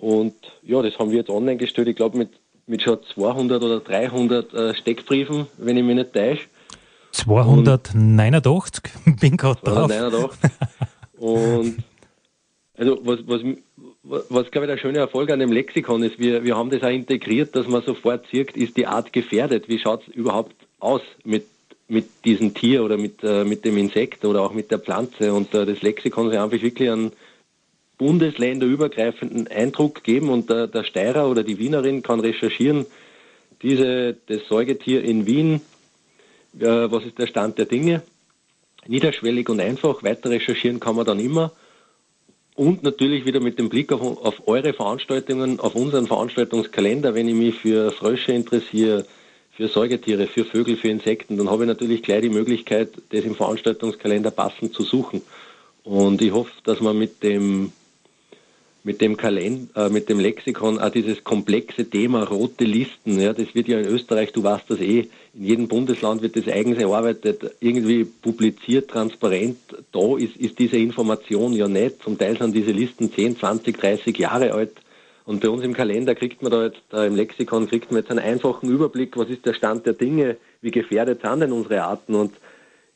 Und 0.00 0.34
ja, 0.62 0.80
das 0.80 0.98
haben 0.98 1.10
wir 1.10 1.18
jetzt 1.18 1.28
online 1.28 1.58
gestellt, 1.58 1.88
ich 1.88 1.96
glaube 1.96 2.16
mit, 2.16 2.30
mit 2.66 2.82
schon 2.82 2.98
200 3.14 3.62
oder 3.62 3.80
300 3.80 4.54
äh, 4.54 4.74
Steckbriefen, 4.74 5.46
wenn 5.58 5.76
ich 5.76 5.84
mich 5.84 5.94
nicht 5.94 6.14
täusche. 6.14 6.46
289, 7.12 8.82
bin 9.20 9.36
gerade 9.36 9.60
drauf. 9.62 9.90
289. 9.90 10.50
und 11.18 11.84
also 12.78 12.98
was, 13.04 13.18
was, 13.26 13.42
was 14.30 14.50
glaube 14.50 14.66
ich 14.66 14.72
der 14.72 14.78
schöne 14.78 14.98
Erfolg 14.98 15.30
an 15.30 15.40
dem 15.40 15.52
Lexikon 15.52 16.02
ist, 16.02 16.18
wir, 16.18 16.44
wir 16.44 16.56
haben 16.56 16.70
das 16.70 16.82
auch 16.82 16.88
integriert, 16.88 17.54
dass 17.54 17.68
man 17.68 17.82
sofort 17.82 18.26
sieht, 18.30 18.56
ist 18.56 18.78
die 18.78 18.86
Art 18.86 19.12
gefährdet, 19.12 19.68
wie 19.68 19.78
schaut 19.78 20.08
es 20.08 20.14
überhaupt 20.14 20.54
aus 20.78 21.02
mit, 21.24 21.44
mit 21.88 22.06
diesem 22.24 22.54
Tier 22.54 22.82
oder 22.82 22.96
mit, 22.96 23.22
äh, 23.22 23.44
mit 23.44 23.66
dem 23.66 23.76
Insekt 23.76 24.24
oder 24.24 24.40
auch 24.40 24.54
mit 24.54 24.70
der 24.70 24.78
Pflanze 24.78 25.34
und 25.34 25.52
äh, 25.52 25.66
das 25.66 25.82
Lexikon 25.82 26.30
ist 26.30 26.38
einfach 26.38 26.62
wirklich 26.62 26.90
einen 26.90 27.12
bundesländerübergreifenden 28.00 29.46
Eindruck 29.48 30.02
geben. 30.02 30.30
Und 30.30 30.48
der, 30.48 30.66
der 30.66 30.84
Steirer 30.84 31.30
oder 31.30 31.44
die 31.44 31.58
Wienerin 31.58 32.02
kann 32.02 32.20
recherchieren, 32.20 32.86
diese, 33.60 34.16
das 34.26 34.40
Säugetier 34.48 35.04
in 35.04 35.26
Wien, 35.26 35.60
äh, 36.58 36.64
was 36.64 37.04
ist 37.04 37.18
der 37.18 37.26
Stand 37.26 37.58
der 37.58 37.66
Dinge, 37.66 38.02
niederschwellig 38.86 39.50
und 39.50 39.60
einfach, 39.60 40.02
weiter 40.02 40.30
recherchieren 40.30 40.80
kann 40.80 40.96
man 40.96 41.04
dann 41.04 41.20
immer. 41.20 41.52
Und 42.56 42.82
natürlich 42.82 43.26
wieder 43.26 43.40
mit 43.40 43.58
dem 43.58 43.68
Blick 43.68 43.92
auf, 43.92 44.00
auf 44.00 44.48
eure 44.48 44.72
Veranstaltungen, 44.72 45.60
auf 45.60 45.74
unseren 45.74 46.06
Veranstaltungskalender, 46.06 47.14
wenn 47.14 47.28
ich 47.28 47.34
mich 47.34 47.54
für 47.56 47.92
Frösche 47.92 48.32
interessiere, 48.32 49.04
für 49.52 49.68
Säugetiere, 49.68 50.26
für 50.26 50.46
Vögel, 50.46 50.78
für 50.78 50.88
Insekten, 50.88 51.36
dann 51.36 51.50
habe 51.50 51.64
ich 51.64 51.68
natürlich 51.68 52.02
gleich 52.02 52.22
die 52.22 52.30
Möglichkeit, 52.30 52.92
das 53.10 53.24
im 53.24 53.34
Veranstaltungskalender 53.34 54.30
passend 54.30 54.72
zu 54.72 54.84
suchen. 54.84 55.20
Und 55.84 56.22
ich 56.22 56.32
hoffe, 56.32 56.52
dass 56.64 56.80
man 56.80 56.98
mit 56.98 57.22
dem 57.22 57.72
mit 58.82 59.00
dem 59.00 59.16
Kalender, 59.16 59.86
äh, 59.86 59.90
mit 59.90 60.08
dem 60.08 60.20
Lexikon 60.20 60.78
auch 60.78 60.90
dieses 60.90 61.22
komplexe 61.24 61.88
Thema 61.88 62.24
rote 62.24 62.64
Listen. 62.64 63.20
Ja, 63.20 63.32
das 63.32 63.54
wird 63.54 63.68
ja 63.68 63.78
in 63.78 63.86
Österreich, 63.86 64.32
du 64.32 64.42
weißt 64.42 64.64
das 64.68 64.80
eh, 64.80 65.08
in 65.34 65.44
jedem 65.44 65.68
Bundesland 65.68 66.22
wird 66.22 66.36
das 66.36 66.48
eigens 66.48 66.78
erarbeitet, 66.78 67.54
irgendwie 67.60 68.04
publiziert, 68.04 68.90
transparent. 68.90 69.58
Da 69.92 70.16
ist, 70.16 70.36
ist 70.36 70.58
diese 70.58 70.76
Information 70.76 71.52
ja 71.52 71.68
nicht. 71.68 72.02
Zum 72.02 72.18
Teil 72.18 72.36
sind 72.36 72.54
diese 72.54 72.72
Listen 72.72 73.12
10, 73.12 73.38
20, 73.38 73.78
30 73.78 74.18
Jahre 74.18 74.52
alt. 74.52 74.72
Und 75.26 75.42
bei 75.42 75.48
uns 75.48 75.62
im 75.62 75.74
Kalender 75.74 76.14
kriegt 76.14 76.42
man 76.42 76.50
da 76.50 76.64
jetzt, 76.64 76.80
da 76.88 77.04
im 77.04 77.14
Lexikon 77.14 77.68
kriegt 77.68 77.92
man 77.92 78.00
jetzt 78.00 78.10
einen 78.10 78.18
einfachen 78.18 78.68
Überblick, 78.68 79.16
was 79.16 79.28
ist 79.28 79.46
der 79.46 79.54
Stand 79.54 79.86
der 79.86 79.92
Dinge, 79.92 80.36
wie 80.62 80.72
gefährdet 80.72 81.20
sind 81.22 81.40
denn 81.40 81.52
unsere 81.52 81.84
Arten 81.84 82.14
und 82.14 82.32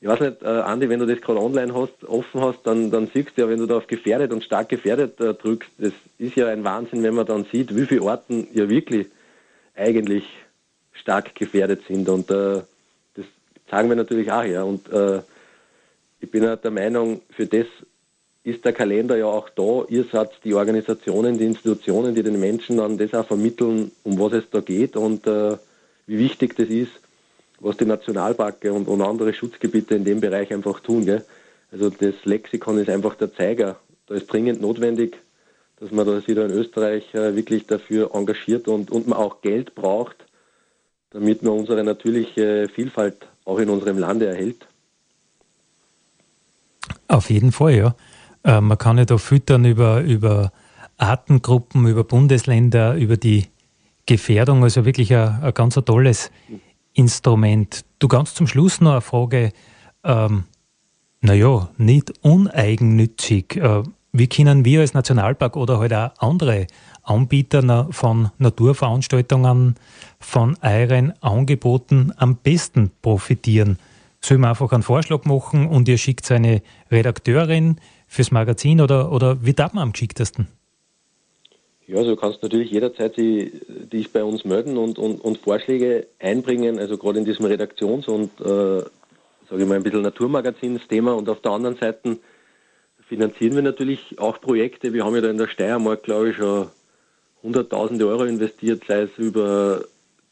ich 0.05 0.11
weiß 0.11 0.21
nicht, 0.21 0.43
äh, 0.43 0.49
Andi, 0.49 0.91
wenn 0.91 1.01
du 1.01 1.07
das 1.07 1.23
gerade 1.23 1.41
online 1.41 1.75
hast, 1.75 2.05
offen 2.07 2.43
hast, 2.43 2.59
dann, 2.65 2.91
dann 2.91 3.09
siehst 3.15 3.31
du 3.39 3.41
ja, 3.41 3.49
wenn 3.49 3.59
du 3.59 3.65
da 3.65 3.79
auf 3.79 3.87
gefährdet 3.87 4.35
und 4.35 4.45
stark 4.45 4.69
gefährdet 4.69 5.19
äh, 5.19 5.33
drückst, 5.33 5.71
das 5.79 5.95
ist 6.19 6.37
ja 6.37 6.49
ein 6.49 6.63
Wahnsinn, 6.63 7.03
wenn 7.03 7.15
man 7.15 7.25
dann 7.25 7.47
sieht, 7.51 7.75
wie 7.75 7.87
viele 7.87 8.03
Orten 8.03 8.47
ja 8.53 8.69
wirklich 8.69 9.07
eigentlich 9.75 10.25
stark 10.93 11.35
gefährdet 11.35 11.85
sind. 11.89 12.07
Und 12.11 12.31
äh, 12.31 12.61
das 13.15 13.25
sagen 13.71 13.89
wir 13.89 13.97
natürlich 13.97 14.31
auch 14.31 14.43
her. 14.43 14.67
Und 14.67 14.93
äh, 14.93 15.23
ich 16.21 16.31
bin 16.31 16.47
halt 16.47 16.65
der 16.65 16.71
Meinung, 16.71 17.23
für 17.31 17.47
das 17.47 17.67
ist 18.43 18.63
der 18.63 18.75
Kalender 18.75 19.17
ja 19.17 19.25
auch 19.25 19.49
da. 19.49 19.87
Ihr 19.89 20.05
seid 20.13 20.33
die 20.45 20.53
Organisationen, 20.53 21.39
die 21.39 21.47
Institutionen, 21.47 22.15
die 22.15 22.23
den 22.23 22.39
Menschen 22.39 22.77
dann 22.77 22.99
das 22.99 23.15
auch 23.15 23.27
vermitteln, 23.27 23.91
um 24.03 24.19
was 24.19 24.35
es 24.35 24.51
da 24.51 24.61
geht 24.61 24.99
und 24.99 25.27
äh, 25.27 25.57
wie 26.07 26.19
wichtig 26.19 26.57
das 26.57 26.69
ist 26.69 27.04
was 27.65 27.79
die 27.79 27.87
Nationalparke 27.87 28.73
und, 28.73 28.87
und 28.89 29.01
andere 29.01 29.33
Schutzgebiete 29.33 29.95
in 29.95 30.05
dem 30.05 30.21
Bereich 30.21 30.53
einfach 30.53 30.81
tun. 30.81 31.07
Gell? 31.07 31.25
Also 31.73 31.91
das 31.91 32.15
Lexikon 32.25 32.79
ist 32.79 32.91
einfach 32.91 33.15
der 33.15 33.33
Zeiger. 33.35 33.77
Da 34.07 34.15
ist 34.15 34.31
dringend 34.31 34.61
notwendig, 34.61 35.17
dass 35.81 35.91
man 35.91 36.07
da 36.07 36.21
sich 36.21 36.35
da 36.35 36.45
in 36.45 36.51
Österreich 36.51 37.15
äh, 37.15 37.35
wirklich 37.35 37.67
dafür 37.67 38.15
engagiert 38.15 38.69
und, 38.69 38.91
und 38.91 39.09
man 39.09 39.19
auch 39.19 39.41
Geld 39.41 39.75
braucht, 39.75 40.27
damit 41.11 41.43
man 41.43 41.55
unsere 41.55 41.83
natürliche 41.83 42.69
Vielfalt 42.69 43.27
auch 43.47 43.59
in 43.59 43.71
unserem 43.71 43.99
Lande 43.99 44.27
erhält. 44.27 44.67
Auf 47.09 47.31
jeden 47.31 47.51
Fall, 47.51 47.75
ja. 47.75 47.95
Äh, 48.45 48.61
man 48.61 48.77
kann 48.77 48.99
ja 48.99 49.07
da 49.07 49.17
füttern 49.17 49.65
über, 49.65 50.03
über 50.03 50.53
Artengruppen, 50.99 51.87
über 51.87 52.05
Bundesländer, 52.05 52.95
über 52.95 53.17
die 53.17 53.47
Gefährdung. 54.05 54.63
Also 54.63 54.85
wirklich 54.85 55.15
ein, 55.15 55.43
ein 55.43 55.55
ganz 55.55 55.79
ein 55.79 55.85
tolles 55.87 56.31
Instrument. 56.95 57.85
Du 57.99 58.09
ganz 58.09 58.35
zum 58.35 58.47
Schluss 58.47 58.81
noch 58.81 58.93
eine 58.93 59.01
Frage, 59.01 59.53
ähm, 60.05 60.45
naja, 61.21 61.69
nicht 61.77 62.13
uneigennützig. 62.23 63.57
Äh, 63.57 63.83
wie 64.13 64.29
können 64.29 64.65
wir 64.65 64.81
als 64.81 64.95
Nationalpark 64.95 65.57
oder 65.57 65.81
halt 65.81 65.93
auch 65.93 66.11
andere 66.19 66.69
Anbieter 67.03 67.89
von 67.91 68.31
Naturveranstaltungen, 68.39 69.75
von 70.21 70.57
euren 70.63 71.13
Angeboten 71.21 72.13
am 72.17 72.37
besten 72.37 72.93
profitieren? 73.03 73.79
Soll 74.21 74.39
man 74.39 74.51
einfach 74.51 74.73
einen 74.73 74.85
Vorschlag 74.85 75.25
machen 75.25 75.67
und 75.67 75.89
ihr 75.89 75.99
schickt 75.99 76.31
eine 76.31 76.63
Redakteurin 76.91 77.81
fürs 78.07 78.31
Magazin 78.31 78.81
oder, 78.81 79.11
oder 79.11 79.45
wie 79.45 79.53
darf 79.53 79.73
man 79.73 79.83
am 79.83 79.93
geschicktesten? 79.93 80.47
Ja, 81.87 81.99
also 81.99 82.11
du 82.11 82.17
kannst 82.17 82.43
natürlich 82.43 82.71
jederzeit 82.71 83.17
die, 83.17 83.53
dich 83.69 84.11
bei 84.11 84.25
uns 84.25 84.45
melden 84.45 84.79
und, 84.79 84.99
und, 84.99 85.21
und 85.21 85.39
Vorschläge 85.39 86.07
einbringen, 86.19 86.79
also 86.79 86.97
gerade 86.97 87.19
in 87.19 87.27
diesem 87.27 87.45
Redaktions- 87.45 88.09
und, 88.09 88.31
äh, 88.41 88.83
sage 89.51 89.63
ich 89.63 89.67
mal, 89.67 89.77
ein 89.77 89.83
bisschen 89.83 90.03
Naturmagazinsthema. 90.03 91.13
Und 91.13 91.29
auf 91.29 91.43
der 91.43 91.53
anderen 91.53 91.77
Seite 91.77 92.19
finanzieren 93.07 93.55
wir 93.55 93.63
natürlich 93.63 94.19
auch 94.19 94.41
Projekte. 94.41 94.95
Wir 94.95 95.05
haben 95.05 95.15
ja 95.15 95.21
da 95.21 95.31
in 95.31 95.37
der 95.37 95.49
Steiermark, 95.49 96.03
glaube 96.05 96.31
ich, 96.31 96.37
schon 96.37 96.69
hunderttausende 97.43 98.07
Euro 98.07 98.25
investiert, 98.25 98.85
sei 98.89 99.03
es 99.03 99.11
über 99.19 99.85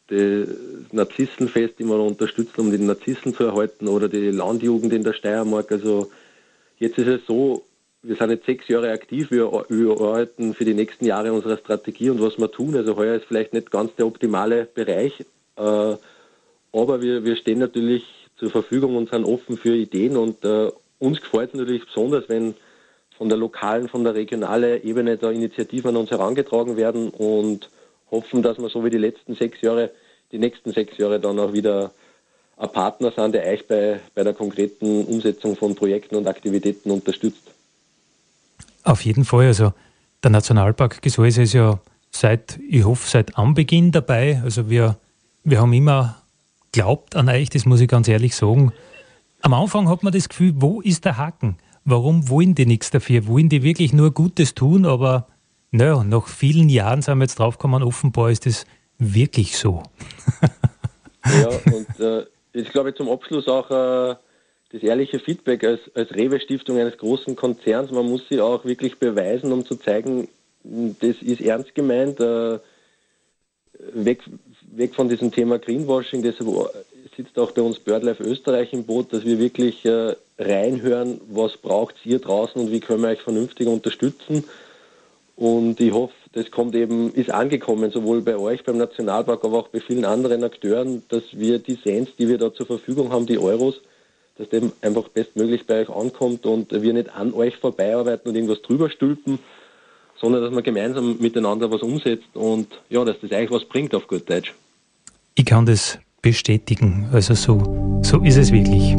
das 0.07 0.47
Narzissenfest 0.91 1.79
immer 1.79 1.99
unterstützt, 1.99 2.57
um 2.57 2.71
die 2.71 2.79
Narzissen 2.79 3.35
zu 3.35 3.43
erhalten, 3.43 3.87
oder 3.87 4.09
die 4.09 4.31
Landjugend 4.31 4.91
in 4.91 5.03
der 5.03 5.13
Steiermark. 5.13 5.71
Also 5.71 6.09
jetzt 6.79 6.97
ist 6.97 7.07
es 7.07 7.25
so, 7.27 7.63
wir 8.03 8.17
sind 8.17 8.31
jetzt 8.31 8.45
sechs 8.45 8.67
Jahre 8.67 8.91
aktiv, 8.91 9.31
wir, 9.31 9.45
arbeiten 9.45 10.53
für 10.53 10.65
die 10.65 10.73
nächsten 10.73 11.05
Jahre 11.05 11.31
unsere 11.31 11.57
Strategie 11.57 12.09
und 12.09 12.21
was 12.21 12.37
wir 12.37 12.51
tun. 12.51 12.75
Also 12.75 12.97
heuer 12.97 13.15
ist 13.15 13.25
vielleicht 13.25 13.53
nicht 13.53 13.71
ganz 13.71 13.95
der 13.95 14.05
optimale 14.05 14.65
Bereich, 14.65 15.21
äh, 15.55 15.95
aber 16.75 17.01
wir, 17.01 17.23
wir 17.23 17.35
stehen 17.37 17.59
natürlich 17.59 18.03
zur 18.35 18.49
Verfügung 18.49 18.97
und 18.97 19.09
sind 19.09 19.23
offen 19.23 19.57
für 19.57 19.73
Ideen 19.73 20.17
und 20.17 20.43
äh, 20.43 20.69
uns 20.99 21.21
gefällt 21.21 21.53
es 21.53 21.59
natürlich 21.59 21.85
besonders, 21.85 22.27
wenn 22.27 22.55
von 23.17 23.29
der 23.29 23.37
lokalen, 23.37 23.87
von 23.87 24.03
der 24.03 24.15
regionalen 24.15 24.83
Ebene 24.83 25.17
da 25.17 25.31
Initiativen 25.31 25.91
an 25.91 25.97
uns 25.97 26.11
herangetragen 26.11 26.75
werden 26.75 27.09
und 27.09 27.69
hoffen, 28.11 28.41
dass 28.41 28.57
wir 28.57 28.69
so 28.69 28.83
wie 28.83 28.89
die 28.89 28.97
letzten 28.97 29.35
sechs 29.35 29.61
Jahre, 29.61 29.91
die 30.31 30.39
nächsten 30.39 30.71
sechs 30.71 30.97
Jahre 30.97 31.19
dann 31.19 31.39
auch 31.39 31.53
wieder 31.53 31.91
ein 32.57 32.71
Partner 32.71 33.11
sind, 33.11 33.33
der 33.33 33.45
euch 33.45 33.65
bei, 33.67 33.99
bei 34.13 34.23
der 34.23 34.33
konkreten 34.33 35.05
Umsetzung 35.05 35.55
von 35.55 35.75
Projekten 35.75 36.15
und 36.15 36.27
Aktivitäten 36.27 36.91
unterstützt. 36.91 37.52
Auf 38.83 39.05
jeden 39.05 39.25
Fall. 39.25 39.47
Also 39.47 39.73
der 40.23 40.31
Nationalpark 40.31 41.01
Gesäuse 41.01 41.43
ist 41.43 41.53
ja 41.53 41.79
seit, 42.11 42.59
ich 42.69 42.85
hoffe, 42.85 43.09
seit 43.09 43.37
Anbeginn 43.37 43.91
dabei. 43.91 44.41
Also 44.43 44.69
wir, 44.69 44.97
wir 45.43 45.61
haben 45.61 45.73
immer 45.73 46.21
glaubt 46.71 47.15
an 47.15 47.29
euch, 47.29 47.49
das 47.49 47.65
muss 47.65 47.81
ich 47.81 47.87
ganz 47.87 48.07
ehrlich 48.07 48.35
sagen. 48.35 48.73
Am 49.41 49.53
Anfang 49.53 49.89
hat 49.89 50.03
man 50.03 50.13
das 50.13 50.29
Gefühl, 50.29 50.53
wo 50.55 50.81
ist 50.81 51.05
der 51.05 51.17
Haken? 51.17 51.57
Warum 51.85 52.29
wollen 52.29 52.55
die 52.55 52.65
nichts 52.65 52.91
dafür? 52.91 53.27
Wollen 53.27 53.49
die 53.49 53.63
wirklich 53.63 53.93
nur 53.93 54.11
Gutes 54.11 54.55
tun? 54.55 54.85
Aber 54.85 55.27
naja, 55.71 56.03
nach 56.03 56.27
vielen 56.27 56.69
Jahren 56.69 57.01
sind 57.01 57.17
wir 57.17 57.25
jetzt 57.25 57.39
draufgekommen, 57.39 57.83
offenbar 57.83 58.31
ist 58.31 58.45
das 58.45 58.65
wirklich 58.99 59.57
so. 59.57 59.83
ja, 61.25 61.47
und 61.47 61.99
äh, 61.99 62.25
ich 62.53 62.69
glaube 62.71 62.93
zum 62.93 63.09
Abschluss 63.09 63.47
auch 63.47 63.69
äh, 63.69 64.15
das 64.73 64.81
ehrliche 64.81 65.19
Feedback 65.19 65.63
als, 65.63 65.79
als 65.93 66.13
Rewe-Stiftung 66.13 66.79
eines 66.79 66.97
großen 66.97 67.35
Konzerns. 67.35 67.91
Man 67.91 68.09
muss 68.09 68.27
sie 68.27 68.41
auch 68.41 68.65
wirklich 68.65 68.97
beweisen, 68.97 69.51
um 69.51 69.65
zu 69.65 69.75
zeigen, 69.75 70.27
das 70.63 71.21
ist 71.21 71.41
ernst 71.41 71.75
gemeint. 71.75 72.19
Äh, 72.19 72.59
weg, 73.93 74.21
weg 74.71 74.95
von 74.95 75.09
diesem 75.09 75.31
Thema 75.31 75.59
Greenwashing, 75.59 76.23
deshalb 76.23 76.49
sitzt 77.15 77.37
auch 77.37 77.51
bei 77.51 77.61
uns 77.61 77.79
BirdLife 77.79 78.23
Österreich 78.23 78.73
im 78.73 78.85
Boot, 78.85 79.13
dass 79.13 79.25
wir 79.25 79.37
wirklich 79.37 79.85
äh, 79.85 80.15
reinhören, 80.39 81.21
was 81.29 81.57
braucht 81.57 81.95
ihr 82.05 82.19
draußen 82.19 82.59
und 82.59 82.71
wie 82.71 82.79
können 82.79 83.03
wir 83.03 83.09
euch 83.09 83.21
vernünftig 83.21 83.67
unterstützen. 83.67 84.43
Und 85.35 85.79
ich 85.79 85.91
hoffe, 85.91 86.13
das 86.33 86.49
kommt 86.49 86.75
eben, 86.75 87.13
ist 87.13 87.29
angekommen, 87.29 87.91
sowohl 87.91 88.21
bei 88.21 88.37
euch 88.37 88.63
beim 88.63 88.77
Nationalpark, 88.77 89.43
aber 89.43 89.59
auch 89.59 89.67
bei 89.67 89.79
vielen 89.79 90.05
anderen 90.05 90.43
Akteuren, 90.43 91.03
dass 91.09 91.23
wir 91.33 91.59
die 91.59 91.79
Cents, 91.79 92.15
die 92.17 92.27
wir 92.27 92.39
da 92.39 92.51
zur 92.51 92.65
Verfügung 92.65 93.11
haben, 93.11 93.27
die 93.27 93.37
Euros, 93.37 93.81
dass 94.37 94.49
dem 94.49 94.71
einfach 94.81 95.07
bestmöglich 95.09 95.65
bei 95.65 95.81
euch 95.81 95.89
ankommt 95.89 96.45
und 96.45 96.71
wir 96.71 96.93
nicht 96.93 97.13
an 97.15 97.33
euch 97.33 97.55
vorbeiarbeiten 97.57 98.29
und 98.29 98.35
irgendwas 98.35 98.61
drüber 98.61 98.89
stülpen, 98.89 99.39
sondern 100.19 100.41
dass 100.41 100.51
man 100.51 100.63
gemeinsam 100.63 101.17
miteinander 101.19 101.69
was 101.69 101.81
umsetzt 101.81 102.29
und 102.33 102.67
ja, 102.89 103.03
dass 103.03 103.17
das 103.21 103.31
eigentlich 103.31 103.51
was 103.51 103.65
bringt 103.65 103.93
auf 103.93 104.07
gut 104.07 104.29
Deutsch. 104.29 104.53
Ich 105.35 105.45
kann 105.45 105.65
das 105.65 105.99
bestätigen. 106.21 107.09
Also 107.11 107.33
so, 107.35 108.01
so 108.01 108.21
ist 108.23 108.37
es 108.37 108.51
wirklich. 108.51 108.95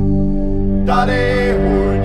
Dale, 0.87 2.05